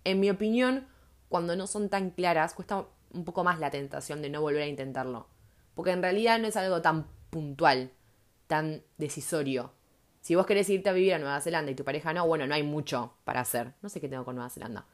En 0.04 0.21
mi 0.21 0.30
opinión, 0.30 0.88
cuando 1.28 1.56
no 1.56 1.66
son 1.66 1.88
tan 1.88 2.11
claras, 2.11 2.54
cuesta 2.54 2.87
un 3.12 3.25
poco 3.25 3.44
más 3.44 3.59
la 3.59 3.71
tentación 3.71 4.23
de 4.23 4.30
no 4.30 4.40
volver 4.40 4.62
a 4.62 4.66
intentarlo. 4.66 5.28
Porque 5.75 5.92
en 5.92 6.02
realidad 6.02 6.38
no 6.38 6.49
es 6.49 6.56
algo 6.56 6.82
tan 6.82 7.06
puntual, 7.30 7.90
tan 8.47 8.82
decisorio. 8.99 9.73
Si 10.21 10.35
vos 10.35 10.47
querés 10.47 10.68
irte 10.68 10.88
a 10.88 10.92
vivir 10.92 11.14
a 11.14 11.18
Nueva 11.18 11.40
Zelanda 11.40 11.71
y 11.71 11.75
tu 11.75 11.85
pareja 11.85 12.12
no, 12.12 12.26
bueno, 12.26 12.47
no 12.47 12.54
hay 12.54 12.62
mucho 12.62 13.14
para 13.25 13.40
hacer. 13.40 13.73
No 13.82 13.88
sé 13.88 14.00
qué 14.00 14.09
tengo 14.09 14.25
con 14.25 14.37
Nueva 14.37 14.50
Zelanda. 14.50 14.87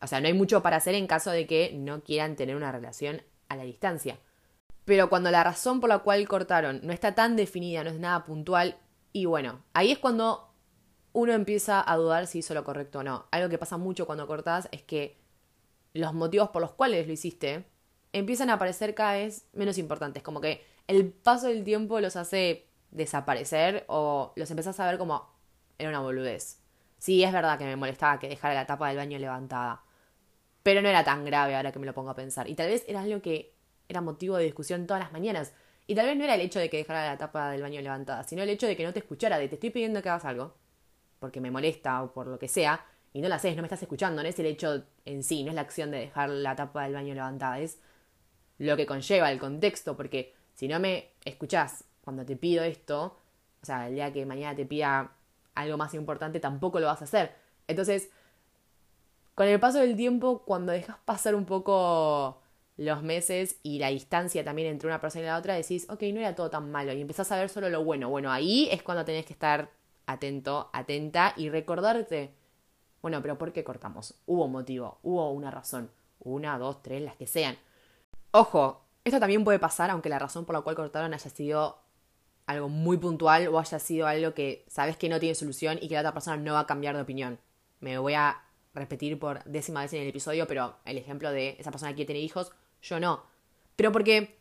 O 0.00 0.06
sea, 0.06 0.20
no 0.20 0.26
hay 0.26 0.34
mucho 0.34 0.62
para 0.62 0.76
hacer 0.76 0.94
en 0.94 1.06
caso 1.06 1.30
de 1.30 1.46
que 1.46 1.72
no 1.74 2.02
quieran 2.02 2.34
tener 2.34 2.56
una 2.56 2.72
relación 2.72 3.22
a 3.48 3.56
la 3.56 3.62
distancia. 3.62 4.18
Pero 4.84 5.08
cuando 5.08 5.30
la 5.30 5.44
razón 5.44 5.80
por 5.80 5.88
la 5.88 6.00
cual 6.00 6.26
cortaron 6.28 6.80
no 6.82 6.92
está 6.92 7.14
tan 7.14 7.36
definida, 7.36 7.84
no 7.84 7.90
es 7.90 7.98
nada 7.98 8.24
puntual, 8.24 8.78
y 9.12 9.26
bueno, 9.26 9.62
ahí 9.74 9.92
es 9.92 9.98
cuando 9.98 10.52
uno 11.12 11.32
empieza 11.32 11.82
a 11.86 11.96
dudar 11.96 12.26
si 12.26 12.38
hizo 12.38 12.54
lo 12.54 12.64
correcto 12.64 13.00
o 13.00 13.02
no. 13.02 13.26
Algo 13.30 13.48
que 13.48 13.58
pasa 13.58 13.76
mucho 13.76 14.06
cuando 14.06 14.26
cortás 14.26 14.68
es 14.72 14.82
que 14.82 15.18
los 15.92 16.14
motivos 16.14 16.48
por 16.48 16.62
los 16.62 16.72
cuales 16.72 17.06
lo 17.06 17.12
hiciste 17.12 17.66
empiezan 18.12 18.50
a 18.50 18.58
parecer 18.58 18.94
cada 18.94 19.14
vez 19.14 19.46
menos 19.52 19.78
importantes. 19.78 20.22
Como 20.22 20.40
que 20.40 20.64
el 20.86 21.12
paso 21.12 21.48
del 21.48 21.64
tiempo 21.64 22.00
los 22.00 22.16
hace 22.16 22.68
desaparecer 22.90 23.84
o 23.88 24.32
los 24.36 24.50
empezás 24.50 24.80
a 24.80 24.86
ver 24.86 24.98
como 24.98 25.30
era 25.78 25.90
una 25.90 26.00
boludez. 26.00 26.60
Sí, 26.98 27.22
es 27.22 27.32
verdad 27.32 27.58
que 27.58 27.64
me 27.64 27.76
molestaba 27.76 28.18
que 28.18 28.28
dejara 28.28 28.54
la 28.54 28.66
tapa 28.66 28.88
del 28.88 28.96
baño 28.96 29.18
levantada. 29.18 29.82
Pero 30.62 30.80
no 30.80 30.88
era 30.88 31.04
tan 31.04 31.24
grave 31.24 31.56
ahora 31.56 31.72
que 31.72 31.78
me 31.78 31.86
lo 31.86 31.94
pongo 31.94 32.10
a 32.10 32.14
pensar. 32.14 32.48
Y 32.48 32.54
tal 32.54 32.68
vez 32.68 32.84
era 32.86 33.02
algo 33.02 33.20
que 33.20 33.51
era 33.92 34.00
motivo 34.00 34.36
de 34.36 34.44
discusión 34.44 34.86
todas 34.86 35.02
las 35.02 35.12
mañanas. 35.12 35.52
Y 35.86 35.94
tal 35.94 36.06
vez 36.06 36.16
no 36.16 36.24
era 36.24 36.34
el 36.34 36.40
hecho 36.40 36.58
de 36.58 36.70
que 36.70 36.78
dejara 36.78 37.06
la 37.06 37.18
tapa 37.18 37.50
del 37.50 37.62
baño 37.62 37.80
levantada, 37.80 38.24
sino 38.24 38.42
el 38.42 38.48
hecho 38.48 38.66
de 38.66 38.76
que 38.76 38.84
no 38.84 38.92
te 38.92 39.00
escuchara, 39.00 39.38
de 39.38 39.48
te 39.48 39.56
estoy 39.56 39.70
pidiendo 39.70 40.02
que 40.02 40.08
hagas 40.08 40.24
algo, 40.24 40.54
porque 41.18 41.40
me 41.40 41.50
molesta 41.50 42.02
o 42.02 42.12
por 42.12 42.26
lo 42.26 42.38
que 42.38 42.48
sea, 42.48 42.84
y 43.12 43.20
no 43.20 43.28
lo 43.28 43.34
haces, 43.34 43.54
no 43.56 43.62
me 43.62 43.66
estás 43.66 43.82
escuchando, 43.82 44.22
no 44.22 44.28
es 44.28 44.38
el 44.38 44.46
hecho 44.46 44.84
en 45.04 45.22
sí, 45.22 45.44
no 45.44 45.50
es 45.50 45.54
la 45.54 45.62
acción 45.62 45.90
de 45.90 45.98
dejar 45.98 46.30
la 46.30 46.56
tapa 46.56 46.84
del 46.84 46.94
baño 46.94 47.14
levantada, 47.14 47.58
es 47.58 47.80
lo 48.58 48.76
que 48.76 48.86
conlleva 48.86 49.30
el 49.30 49.38
contexto, 49.38 49.96
porque 49.96 50.34
si 50.54 50.68
no 50.68 50.78
me 50.80 51.10
escuchás 51.24 51.84
cuando 52.02 52.24
te 52.24 52.36
pido 52.36 52.64
esto, 52.64 53.18
o 53.62 53.66
sea, 53.66 53.88
el 53.88 53.94
día 53.94 54.12
que 54.12 54.24
mañana 54.26 54.56
te 54.56 54.66
pida 54.66 55.12
algo 55.54 55.76
más 55.76 55.94
importante, 55.94 56.40
tampoco 56.40 56.80
lo 56.80 56.86
vas 56.86 57.00
a 57.00 57.04
hacer. 57.04 57.34
Entonces, 57.68 58.10
con 59.34 59.46
el 59.46 59.60
paso 59.60 59.78
del 59.78 59.96
tiempo, 59.96 60.42
cuando 60.44 60.72
dejas 60.72 60.96
pasar 61.04 61.34
un 61.34 61.44
poco 61.44 62.41
los 62.76 63.02
meses 63.02 63.58
y 63.62 63.78
la 63.78 63.88
distancia 63.88 64.44
también 64.44 64.68
entre 64.68 64.88
una 64.88 65.00
persona 65.00 65.24
y 65.24 65.26
la 65.26 65.38
otra, 65.38 65.54
decís, 65.54 65.86
ok, 65.90 66.02
no 66.12 66.20
era 66.20 66.34
todo 66.34 66.50
tan 66.50 66.70
malo 66.70 66.92
y 66.92 67.00
empezás 67.00 67.30
a 67.32 67.36
ver 67.36 67.48
solo 67.48 67.68
lo 67.68 67.84
bueno. 67.84 68.08
Bueno, 68.08 68.30
ahí 68.30 68.68
es 68.70 68.82
cuando 68.82 69.04
tenés 69.04 69.26
que 69.26 69.32
estar 69.32 69.70
atento, 70.06 70.70
atenta 70.72 71.34
y 71.36 71.48
recordarte, 71.48 72.34
bueno, 73.02 73.20
pero 73.20 73.36
¿por 73.38 73.52
qué 73.52 73.64
cortamos? 73.64 74.14
Hubo 74.26 74.46
un 74.46 74.52
motivo, 74.52 74.98
hubo 75.02 75.30
una 75.32 75.50
razón, 75.50 75.90
una, 76.20 76.58
dos, 76.58 76.82
tres, 76.82 77.02
las 77.02 77.16
que 77.16 77.26
sean. 77.26 77.56
Ojo, 78.30 78.82
esto 79.04 79.18
también 79.20 79.44
puede 79.44 79.58
pasar 79.58 79.90
aunque 79.90 80.08
la 80.08 80.18
razón 80.18 80.44
por 80.44 80.54
la 80.54 80.62
cual 80.62 80.76
cortaron 80.76 81.12
haya 81.12 81.30
sido 81.30 81.78
algo 82.46 82.68
muy 82.68 82.96
puntual 82.96 83.48
o 83.48 83.58
haya 83.58 83.78
sido 83.78 84.06
algo 84.06 84.34
que 84.34 84.64
sabes 84.68 84.96
que 84.96 85.08
no 85.08 85.20
tiene 85.20 85.34
solución 85.34 85.78
y 85.80 85.88
que 85.88 85.94
la 85.94 86.00
otra 86.00 86.12
persona 86.12 86.36
no 86.36 86.54
va 86.54 86.60
a 86.60 86.66
cambiar 86.66 86.94
de 86.94 87.02
opinión. 87.02 87.38
Me 87.80 87.98
voy 87.98 88.14
a 88.14 88.42
repetir 88.74 89.18
por 89.18 89.42
décima 89.44 89.82
vez 89.82 89.92
en 89.92 90.02
el 90.02 90.08
episodio, 90.08 90.46
pero 90.46 90.76
el 90.84 90.98
ejemplo 90.98 91.30
de 91.30 91.56
esa 91.58 91.70
persona 91.70 91.90
que 91.90 91.96
quiere 91.96 92.08
tener 92.08 92.22
hijos, 92.22 92.52
yo 92.82 93.00
no. 93.00 93.24
Pero 93.76 93.92
porque 93.92 94.36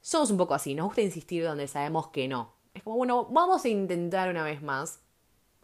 somos 0.00 0.30
un 0.30 0.36
poco 0.36 0.54
así, 0.54 0.74
nos 0.74 0.86
gusta 0.86 1.02
insistir 1.02 1.44
donde 1.44 1.68
sabemos 1.68 2.08
que 2.08 2.28
no. 2.28 2.54
Es 2.74 2.82
como, 2.82 2.96
bueno, 2.96 3.24
vamos 3.26 3.64
a 3.64 3.68
intentar 3.68 4.28
una 4.28 4.44
vez 4.44 4.62
más, 4.62 5.00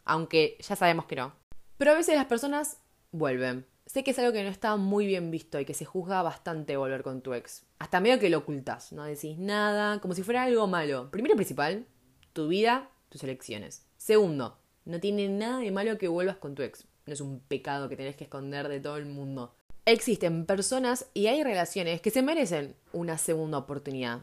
aunque 0.05 0.57
ya 0.61 0.77
sabemos 0.77 1.05
que 1.07 1.17
no. 1.17 1.33
Pero 1.77 1.93
a 1.93 1.95
veces 1.95 2.17
las 2.17 2.27
personas 2.27 2.79
vuelven. 3.11 3.67
Sé 3.87 4.05
que 4.05 4.13
es 4.13 4.19
algo 4.19 4.33
que 4.33 4.43
no 4.43 4.49
está 4.49 4.77
muy 4.77 5.07
bien 5.07 5.31
visto 5.31 5.61
y 5.61 5.65
que 5.65 5.75
se 5.75 5.85
juzga 5.85 6.23
bastante 6.23 6.77
volver 6.77 7.03
con 7.03 7.21
tu 7.21 7.35
ex. 7.35 7.65
Hasta 7.79 8.01
medio 8.01 8.19
que 8.19 8.31
lo 8.31 8.39
ocultas, 8.39 8.93
no 8.93 9.05
decís 9.05 9.39
nada, 9.39 10.01
como 10.01 10.15
si 10.15 10.23
fuera 10.23 10.45
algo 10.45 10.67
malo. 10.67 11.11
Primero 11.11 11.35
principal, 11.35 11.87
tu 12.33 12.49
vida, 12.49 12.89
tus 13.11 13.23
elecciones. 13.25 13.85
Segundo, 13.99 14.59
no 14.85 15.01
tiene 15.01 15.29
nada 15.29 15.59
de 15.59 15.71
malo 15.71 15.99
que 15.99 16.09
vuelvas 16.09 16.37
con 16.37 16.55
tu 16.55 16.63
ex. 16.63 16.87
No 17.05 17.13
es 17.13 17.21
un 17.21 17.41
pecado 17.41 17.89
que 17.89 17.97
tenés 17.97 18.17
que 18.17 18.25
esconder 18.25 18.69
de 18.69 18.81
todo 18.81 18.97
el 18.97 19.07
mundo. 19.07 19.55
Existen 19.85 20.47
personas 20.47 21.07
y 21.13 21.27
hay 21.27 21.43
relaciones 21.43 22.01
que 22.01 22.11
se 22.11 22.23
merecen 22.23 22.77
una 22.93 23.19
segunda 23.19 23.59
oportunidad. 23.59 24.23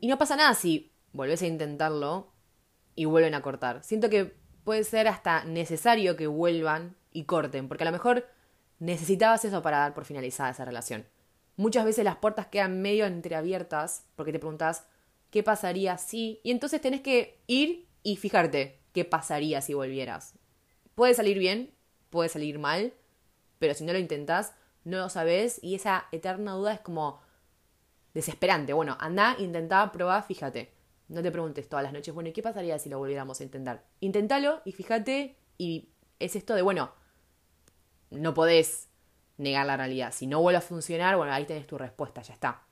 Y 0.00 0.08
no 0.08 0.18
pasa 0.18 0.34
nada 0.34 0.54
si 0.54 0.92
volvés 1.12 1.42
a 1.42 1.46
intentarlo 1.46 2.32
y 2.96 3.04
vuelven 3.04 3.34
a 3.34 3.42
cortar. 3.42 3.84
Siento 3.84 4.10
que 4.10 4.34
puede 4.64 4.82
ser 4.82 5.06
hasta 5.06 5.44
necesario 5.44 6.16
que 6.16 6.26
vuelvan 6.26 6.96
y 7.12 7.24
corten, 7.24 7.68
porque 7.68 7.84
a 7.84 7.86
lo 7.86 7.92
mejor 7.92 8.26
necesitabas 8.80 9.44
eso 9.44 9.62
para 9.62 9.78
dar 9.78 9.94
por 9.94 10.04
finalizada 10.04 10.50
esa 10.50 10.64
relación. 10.64 11.06
Muchas 11.56 11.84
veces 11.84 12.04
las 12.04 12.16
puertas 12.16 12.48
quedan 12.48 12.82
medio 12.82 13.06
entreabiertas 13.06 14.04
porque 14.16 14.32
te 14.32 14.38
preguntas 14.40 14.84
qué 15.30 15.44
pasaría 15.44 15.96
si 15.98 16.40
y 16.42 16.50
entonces 16.50 16.80
tenés 16.80 17.02
que 17.02 17.40
ir 17.46 17.88
y 18.02 18.16
fijarte 18.16 18.80
qué 18.92 19.04
pasaría 19.04 19.60
si 19.60 19.74
volvieras. 19.74 20.34
Puede 20.94 21.14
salir 21.14 21.38
bien, 21.38 21.72
puede 22.10 22.28
salir 22.28 22.58
mal, 22.58 22.94
pero 23.58 23.74
si 23.74 23.84
no 23.84 23.92
lo 23.92 23.98
intentas, 23.98 24.54
no 24.88 24.98
lo 24.98 25.08
sabes 25.08 25.60
y 25.62 25.74
esa 25.74 26.06
eterna 26.12 26.52
duda 26.52 26.74
es 26.74 26.80
como 26.80 27.20
desesperante. 28.14 28.72
Bueno, 28.72 28.96
anda, 29.00 29.36
intentá, 29.38 29.90
probá, 29.92 30.22
fíjate. 30.22 30.72
No 31.08 31.22
te 31.22 31.30
preguntes 31.30 31.68
todas 31.68 31.82
las 31.82 31.92
noches, 31.92 32.12
bueno, 32.12 32.28
¿y 32.28 32.32
qué 32.32 32.42
pasaría 32.42 32.78
si 32.78 32.90
lo 32.90 32.98
volviéramos 32.98 33.40
a 33.40 33.44
intentar? 33.44 33.84
Inténtalo 34.00 34.60
y 34.64 34.72
fíjate 34.72 35.36
y 35.56 35.88
es 36.18 36.36
esto 36.36 36.54
de, 36.54 36.60
bueno, 36.62 36.92
no 38.10 38.34
podés 38.34 38.88
negar 39.38 39.66
la 39.66 39.76
realidad. 39.76 40.12
Si 40.12 40.26
no 40.26 40.40
vuelve 40.40 40.58
a 40.58 40.62
funcionar, 40.62 41.16
bueno, 41.16 41.32
ahí 41.32 41.46
tenés 41.46 41.66
tu 41.66 41.78
respuesta, 41.78 42.20
ya 42.20 42.34
está. 42.34 42.67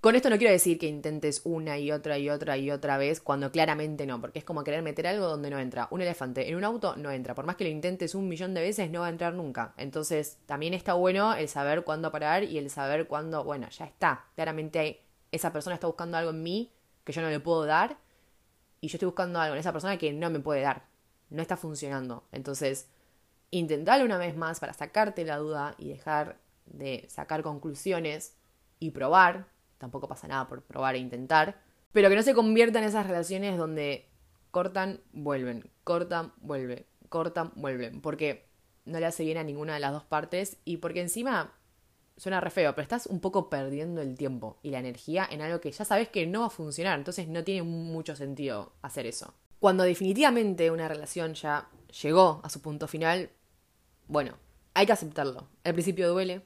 Con 0.00 0.16
esto 0.16 0.30
no 0.30 0.38
quiero 0.38 0.52
decir 0.52 0.78
que 0.78 0.86
intentes 0.86 1.42
una 1.44 1.78
y 1.78 1.92
otra 1.92 2.16
y 2.16 2.30
otra 2.30 2.56
y 2.56 2.70
otra 2.70 2.96
vez 2.96 3.20
cuando 3.20 3.52
claramente 3.52 4.06
no, 4.06 4.18
porque 4.18 4.38
es 4.38 4.46
como 4.46 4.64
querer 4.64 4.80
meter 4.80 5.06
algo 5.06 5.26
donde 5.26 5.50
no 5.50 5.58
entra. 5.58 5.88
Un 5.90 6.00
elefante 6.00 6.48
en 6.48 6.56
un 6.56 6.64
auto 6.64 6.96
no 6.96 7.10
entra, 7.10 7.34
por 7.34 7.44
más 7.44 7.56
que 7.56 7.64
lo 7.64 7.70
intentes 7.70 8.14
un 8.14 8.26
millón 8.26 8.54
de 8.54 8.62
veces 8.62 8.90
no 8.90 9.00
va 9.00 9.08
a 9.08 9.10
entrar 9.10 9.34
nunca. 9.34 9.74
Entonces 9.76 10.38
también 10.46 10.72
está 10.72 10.94
bueno 10.94 11.34
el 11.34 11.48
saber 11.48 11.84
cuándo 11.84 12.10
parar 12.10 12.44
y 12.44 12.56
el 12.56 12.70
saber 12.70 13.08
cuándo, 13.08 13.44
bueno, 13.44 13.68
ya 13.68 13.84
está. 13.84 14.24
Claramente 14.36 15.02
esa 15.32 15.52
persona 15.52 15.74
está 15.74 15.86
buscando 15.86 16.16
algo 16.16 16.30
en 16.30 16.42
mí 16.42 16.72
que 17.04 17.12
yo 17.12 17.20
no 17.20 17.28
le 17.28 17.38
puedo 17.38 17.66
dar 17.66 17.98
y 18.80 18.88
yo 18.88 18.96
estoy 18.96 19.04
buscando 19.04 19.38
algo 19.38 19.54
en 19.54 19.60
esa 19.60 19.72
persona 19.72 19.98
que 19.98 20.14
no 20.14 20.30
me 20.30 20.40
puede 20.40 20.62
dar. 20.62 20.86
No 21.28 21.42
está 21.42 21.58
funcionando. 21.58 22.24
Entonces, 22.32 22.88
intentarlo 23.50 24.06
una 24.06 24.16
vez 24.16 24.34
más 24.34 24.60
para 24.60 24.72
sacarte 24.72 25.26
la 25.26 25.36
duda 25.36 25.74
y 25.76 25.90
dejar 25.90 26.38
de 26.64 27.06
sacar 27.10 27.42
conclusiones 27.42 28.34
y 28.78 28.92
probar. 28.92 29.59
Tampoco 29.80 30.06
pasa 30.06 30.28
nada 30.28 30.46
por 30.46 30.62
probar 30.62 30.94
e 30.94 30.98
intentar. 30.98 31.58
Pero 31.90 32.10
que 32.10 32.14
no 32.14 32.22
se 32.22 32.34
convierta 32.34 32.78
en 32.78 32.84
esas 32.84 33.06
relaciones 33.06 33.56
donde 33.56 34.08
cortan, 34.50 35.00
vuelven, 35.12 35.70
cortan, 35.82 36.34
vuelven, 36.36 36.84
cortan, 37.08 37.50
vuelven. 37.56 38.02
Porque 38.02 38.48
no 38.84 39.00
le 39.00 39.06
hace 39.06 39.24
bien 39.24 39.38
a 39.38 39.42
ninguna 39.42 39.74
de 39.74 39.80
las 39.80 39.92
dos 39.92 40.04
partes 40.04 40.58
y 40.64 40.76
porque 40.76 41.00
encima 41.00 41.54
suena 42.16 42.40
re 42.40 42.50
feo, 42.50 42.74
pero 42.74 42.82
estás 42.82 43.06
un 43.06 43.20
poco 43.20 43.48
perdiendo 43.48 44.02
el 44.02 44.16
tiempo 44.16 44.58
y 44.62 44.70
la 44.70 44.78
energía 44.78 45.26
en 45.30 45.40
algo 45.40 45.60
que 45.60 45.72
ya 45.72 45.86
sabes 45.86 46.10
que 46.10 46.26
no 46.26 46.40
va 46.40 46.46
a 46.48 46.50
funcionar, 46.50 46.98
entonces 46.98 47.28
no 47.28 47.42
tiene 47.44 47.62
mucho 47.62 48.14
sentido 48.14 48.74
hacer 48.82 49.06
eso. 49.06 49.32
Cuando 49.58 49.84
definitivamente 49.84 50.70
una 50.70 50.86
relación 50.86 51.32
ya 51.32 51.70
llegó 52.02 52.40
a 52.44 52.50
su 52.50 52.60
punto 52.60 52.86
final, 52.88 53.30
bueno, 54.06 54.36
hay 54.74 54.84
que 54.84 54.92
aceptarlo. 54.92 55.48
Al 55.64 55.72
principio 55.72 56.10
duele, 56.10 56.42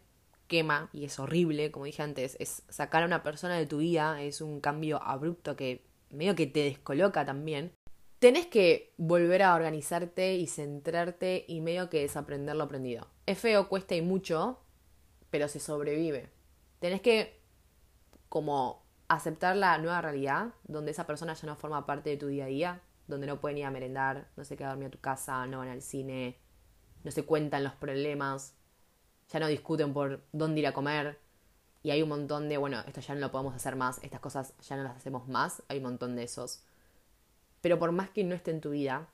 y 0.92 1.04
es 1.04 1.18
horrible, 1.18 1.70
como 1.70 1.86
dije 1.86 2.02
antes, 2.02 2.36
es 2.38 2.62
sacar 2.68 3.02
a 3.02 3.06
una 3.06 3.22
persona 3.22 3.56
de 3.56 3.66
tu 3.66 3.78
vida, 3.78 4.22
es 4.22 4.40
un 4.40 4.60
cambio 4.60 5.02
abrupto 5.02 5.56
que 5.56 5.84
medio 6.10 6.34
que 6.34 6.46
te 6.46 6.60
descoloca 6.64 7.24
también. 7.24 7.72
Tenés 8.18 8.46
que 8.46 8.94
volver 8.96 9.42
a 9.42 9.54
organizarte 9.54 10.36
y 10.36 10.46
centrarte 10.46 11.44
y 11.48 11.60
medio 11.60 11.90
que 11.90 12.00
desaprender 12.00 12.56
lo 12.56 12.64
aprendido. 12.64 13.08
Es 13.26 13.38
feo, 13.38 13.68
cuesta 13.68 13.94
y 13.94 14.02
mucho, 14.02 14.60
pero 15.30 15.48
se 15.48 15.60
sobrevive. 15.60 16.30
Tenés 16.78 17.00
que 17.00 17.40
como 18.28 18.84
aceptar 19.08 19.56
la 19.56 19.78
nueva 19.78 20.00
realidad, 20.00 20.54
donde 20.64 20.90
esa 20.90 21.06
persona 21.06 21.34
ya 21.34 21.46
no 21.46 21.56
forma 21.56 21.86
parte 21.86 22.10
de 22.10 22.16
tu 22.16 22.28
día 22.28 22.44
a 22.44 22.48
día, 22.48 22.82
donde 23.06 23.26
no 23.26 23.40
pueden 23.40 23.58
ir 23.58 23.64
a 23.64 23.70
merendar, 23.70 24.28
no 24.36 24.44
se 24.44 24.56
queda 24.56 24.70
dormir 24.70 24.88
a 24.88 24.90
tu 24.90 24.98
casa, 24.98 25.46
no 25.46 25.58
van 25.58 25.68
al 25.68 25.82
cine, 25.82 26.38
no 27.02 27.10
se 27.10 27.24
cuentan 27.24 27.64
los 27.64 27.74
problemas, 27.74 28.56
ya 29.34 29.40
no 29.40 29.48
discuten 29.48 29.92
por 29.92 30.22
dónde 30.30 30.60
ir 30.60 30.66
a 30.68 30.72
comer, 30.72 31.18
y 31.82 31.90
hay 31.90 32.02
un 32.02 32.08
montón 32.08 32.48
de, 32.48 32.56
bueno, 32.56 32.80
esto 32.86 33.00
ya 33.00 33.14
no 33.14 33.20
lo 33.20 33.32
podemos 33.32 33.52
hacer 33.52 33.74
más, 33.74 33.98
estas 34.04 34.20
cosas 34.20 34.54
ya 34.60 34.76
no 34.76 34.84
las 34.84 34.96
hacemos 34.96 35.26
más, 35.26 35.60
hay 35.66 35.78
un 35.78 35.82
montón 35.82 36.14
de 36.14 36.22
esos. 36.22 36.62
Pero 37.60 37.80
por 37.80 37.90
más 37.90 38.10
que 38.10 38.22
no 38.22 38.36
esté 38.36 38.52
en 38.52 38.60
tu 38.60 38.70
vida, 38.70 39.08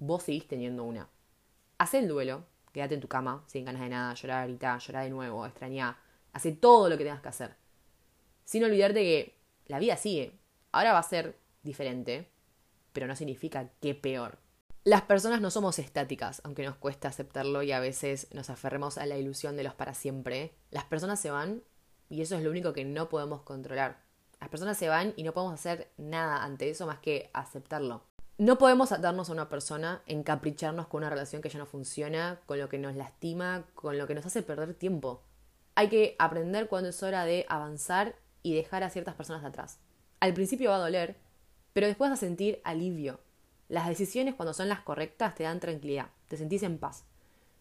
vos 0.00 0.24
seguís 0.24 0.48
teniendo 0.48 0.82
una. 0.82 1.08
Haz 1.78 1.94
el 1.94 2.08
duelo, 2.08 2.44
quédate 2.72 2.96
en 2.96 3.00
tu 3.00 3.06
cama, 3.06 3.44
sin 3.46 3.64
ganas 3.64 3.82
de 3.82 3.88
nada, 3.88 4.14
llorar, 4.14 4.48
gritar, 4.48 4.80
llorar 4.80 5.04
de 5.04 5.10
nuevo, 5.10 5.46
extrañar, 5.46 5.96
hace 6.32 6.50
todo 6.50 6.88
lo 6.88 6.98
que 6.98 7.04
tengas 7.04 7.22
que 7.22 7.28
hacer. 7.28 7.54
Sin 8.44 8.64
olvidarte 8.64 9.00
que 9.00 9.38
la 9.68 9.78
vida 9.78 9.96
sigue. 9.96 10.32
Ahora 10.72 10.92
va 10.92 10.98
a 10.98 11.04
ser 11.04 11.38
diferente, 11.62 12.28
pero 12.92 13.06
no 13.06 13.14
significa 13.14 13.70
que 13.80 13.94
peor. 13.94 14.38
Las 14.84 15.02
personas 15.02 15.40
no 15.40 15.52
somos 15.52 15.78
estáticas, 15.78 16.40
aunque 16.42 16.64
nos 16.64 16.74
cuesta 16.74 17.06
aceptarlo 17.06 17.62
y 17.62 17.70
a 17.70 17.78
veces 17.78 18.26
nos 18.32 18.50
aferremos 18.50 18.98
a 18.98 19.06
la 19.06 19.16
ilusión 19.16 19.56
de 19.56 19.62
los 19.62 19.74
para 19.74 19.94
siempre. 19.94 20.56
Las 20.72 20.82
personas 20.84 21.20
se 21.20 21.30
van 21.30 21.62
y 22.10 22.20
eso 22.20 22.34
es 22.34 22.42
lo 22.42 22.50
único 22.50 22.72
que 22.72 22.84
no 22.84 23.08
podemos 23.08 23.42
controlar. 23.42 24.02
Las 24.40 24.48
personas 24.48 24.76
se 24.76 24.88
van 24.88 25.14
y 25.14 25.22
no 25.22 25.32
podemos 25.32 25.54
hacer 25.54 25.92
nada 25.98 26.42
ante 26.42 26.68
eso 26.68 26.84
más 26.84 26.98
que 26.98 27.30
aceptarlo. 27.32 28.02
No 28.38 28.58
podemos 28.58 28.90
atarnos 28.90 29.30
a 29.30 29.32
una 29.32 29.48
persona, 29.48 30.02
encapricharnos 30.06 30.88
con 30.88 30.98
una 30.98 31.10
relación 31.10 31.42
que 31.42 31.48
ya 31.48 31.60
no 31.60 31.66
funciona, 31.66 32.40
con 32.46 32.58
lo 32.58 32.68
que 32.68 32.78
nos 32.78 32.96
lastima, 32.96 33.64
con 33.76 33.98
lo 33.98 34.08
que 34.08 34.16
nos 34.16 34.26
hace 34.26 34.42
perder 34.42 34.74
tiempo. 34.74 35.22
Hay 35.76 35.90
que 35.90 36.16
aprender 36.18 36.66
cuando 36.66 36.88
es 36.88 37.00
hora 37.04 37.24
de 37.24 37.46
avanzar 37.48 38.16
y 38.42 38.56
dejar 38.56 38.82
a 38.82 38.90
ciertas 38.90 39.14
personas 39.14 39.44
atrás. 39.44 39.78
Al 40.18 40.34
principio 40.34 40.70
va 40.70 40.76
a 40.76 40.80
doler, 40.80 41.18
pero 41.72 41.86
después 41.86 42.10
vas 42.10 42.18
a 42.18 42.26
sentir 42.26 42.60
alivio. 42.64 43.20
Las 43.72 43.88
decisiones 43.88 44.34
cuando 44.34 44.52
son 44.52 44.68
las 44.68 44.80
correctas 44.80 45.34
te 45.34 45.44
dan 45.44 45.58
tranquilidad, 45.58 46.10
te 46.28 46.36
sentís 46.36 46.62
en 46.62 46.76
paz. 46.76 47.06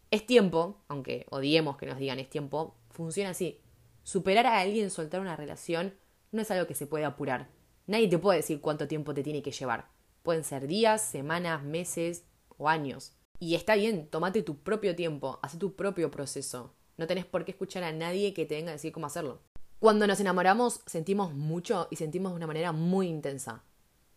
Es 0.10 0.26
tiempo, 0.26 0.82
aunque 0.89 1.26
odiemos 1.30 1.78
que 1.78 1.86
nos 1.86 2.00
digan 2.00 2.19
es 2.19 2.30
tiempo, 2.30 2.76
funciona 2.89 3.30
así. 3.30 3.62
Superar 4.04 4.45
a 4.45 4.60
alguien, 4.60 4.89
soltar 4.89 5.21
una 5.21 5.38
relación, 5.38 5.93
no 6.34 6.41
es 6.41 6.52
algo 6.52 6.67
que 6.67 6.76
se 6.76 6.86
puede 6.86 7.06
apurar. 7.06 7.47
Nadie 7.88 8.10
te 8.10 8.17
puede 8.17 8.39
decir 8.39 8.60
cuánto 8.60 8.89
tiempo 8.89 9.13
te 9.13 9.24
tiene 9.24 9.41
que 9.41 9.54
llevar. 9.54 9.88
Pueden 10.21 10.43
ser 10.43 10.67
días, 10.67 11.02
semanas, 11.02 11.63
meses 11.63 12.26
o 12.58 12.67
años. 12.67 13.13
Y 13.39 13.56
está 13.56 13.76
bien, 13.76 14.10
tomate 14.10 14.43
tu 14.43 14.58
propio 14.58 14.97
tiempo, 14.97 15.39
haz 15.41 15.58
tu 15.58 15.78
propio 15.78 16.12
proceso. 16.12 16.74
No 16.97 17.08
tenés 17.08 17.24
por 17.24 17.45
qué 17.45 17.52
escuchar 17.52 17.86
a 17.86 17.93
nadie 17.93 18.34
que 18.34 18.45
te 18.45 18.56
venga 18.56 18.71
a 18.71 18.74
decir 18.74 18.91
cómo 18.91 19.06
hacerlo. 19.06 19.39
Cuando 19.80 20.08
nos 20.08 20.19
enamoramos 20.19 20.82
sentimos 20.88 21.34
mucho 21.34 21.88
y 21.89 21.95
sentimos 21.95 22.34
de 22.34 22.36
una 22.36 22.47
manera 22.47 22.74
muy 22.74 23.08
intensa. 23.08 23.63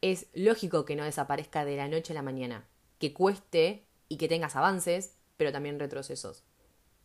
Es 0.04 0.26
lógico 0.34 0.84
que 0.84 0.96
no 0.96 1.04
desaparezca 1.04 1.64
de 1.64 1.78
la 1.78 1.88
noche 1.88 2.12
a 2.12 2.14
la 2.14 2.20
mañana, 2.20 2.68
que 2.98 3.14
cueste 3.14 3.86
y 4.06 4.18
que 4.18 4.28
tengas 4.28 4.54
avances, 4.54 5.16
pero 5.38 5.50
también 5.50 5.80
retrocesos. 5.80 6.44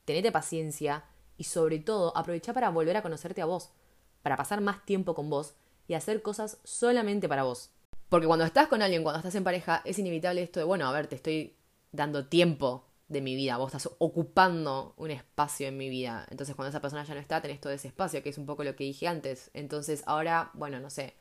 Tenete 0.04 0.34
paciencia 0.34 1.06
y 1.38 1.46
sobre 1.46 1.80
todo 1.80 2.12
aprovecha 2.18 2.52
para 2.52 2.68
volver 2.72 2.98
a 2.98 3.02
conocerte 3.02 3.42
a 3.42 3.46
vos, 3.46 3.70
para 4.22 4.36
pasar 4.36 4.60
más 4.60 4.84
tiempo 4.84 5.16
con 5.16 5.30
vos 5.30 5.54
y 5.88 5.94
hacer 5.94 6.22
cosas 6.22 6.58
solamente 6.66 7.30
para 7.30 7.44
vos. 7.44 7.70
Porque 8.10 8.28
cuando 8.28 8.44
estás 8.44 8.68
con 8.68 8.82
alguien, 8.82 9.04
cuando 9.04 9.20
estás 9.20 9.36
en 9.36 9.46
pareja, 9.46 9.82
es 9.86 9.98
inevitable 9.98 10.42
esto 10.42 10.60
de, 10.60 10.66
bueno, 10.66 10.86
a 10.86 10.92
ver, 10.92 11.08
te 11.08 11.16
estoy 11.16 11.56
dando 11.94 12.28
tiempo 12.28 12.86
de 13.08 13.22
mi 13.22 13.34
vida, 13.34 13.56
vos 13.56 13.74
estás 13.74 13.90
ocupando 14.00 14.94
un 14.98 15.12
espacio 15.12 15.70
en 15.70 15.78
mi 15.78 15.88
vida. 15.88 16.28
Entonces 16.32 16.54
cuando 16.54 16.68
esa 16.68 16.82
persona 16.82 17.06
ya 17.06 17.14
no 17.14 17.22
está, 17.22 17.42
tenés 17.42 17.62
todo 17.62 17.72
ese 17.72 17.88
espacio, 17.88 18.22
que 18.22 18.30
es 18.30 18.38
un 18.38 18.46
poco 18.46 18.66
lo 18.66 18.76
que 18.76 18.84
dije 18.84 19.08
antes. 19.08 19.52
Entonces 19.54 20.04
ahora, 20.06 20.52
bueno, 20.54 20.82
no 20.82 20.90
sé, 20.90 21.16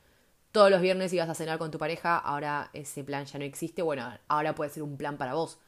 todos 0.52 0.70
los 0.70 0.80
viernes 0.80 1.12
ibas 1.12 1.28
a 1.28 1.34
cenar 1.34 1.58
con 1.58 1.70
tu 1.70 1.78
pareja, 1.78 2.18
ahora 2.18 2.70
ese 2.72 3.04
plan 3.04 3.24
ya 3.26 3.38
no 3.38 3.44
existe, 3.44 3.82
bueno, 3.82 4.11
ahora 4.28 4.54
puede 4.54 4.70
ser 4.70 4.82
un 4.82 4.96
plan 4.96 5.16
para 5.16 5.34
vos. 5.34 5.58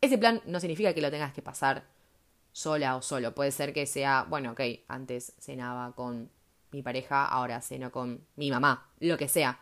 Ese 0.00 0.18
plan 0.18 0.42
no 0.46 0.60
significa 0.60 0.92
que 0.92 1.00
lo 1.00 1.10
tengas 1.10 1.32
que 1.32 1.42
pasar 1.42 1.84
sola 2.52 2.96
o 2.96 3.02
solo, 3.02 3.34
puede 3.34 3.50
ser 3.50 3.72
que 3.72 3.86
sea, 3.86 4.26
bueno, 4.28 4.52
ok, 4.52 4.60
antes 4.88 5.34
cenaba 5.38 5.94
con 5.94 6.30
mi 6.70 6.82
pareja, 6.82 7.24
ahora 7.24 7.60
ceno 7.60 7.90
con 7.90 8.26
mi 8.36 8.50
mamá, 8.50 8.90
lo 9.00 9.16
que 9.16 9.28
sea. 9.28 9.60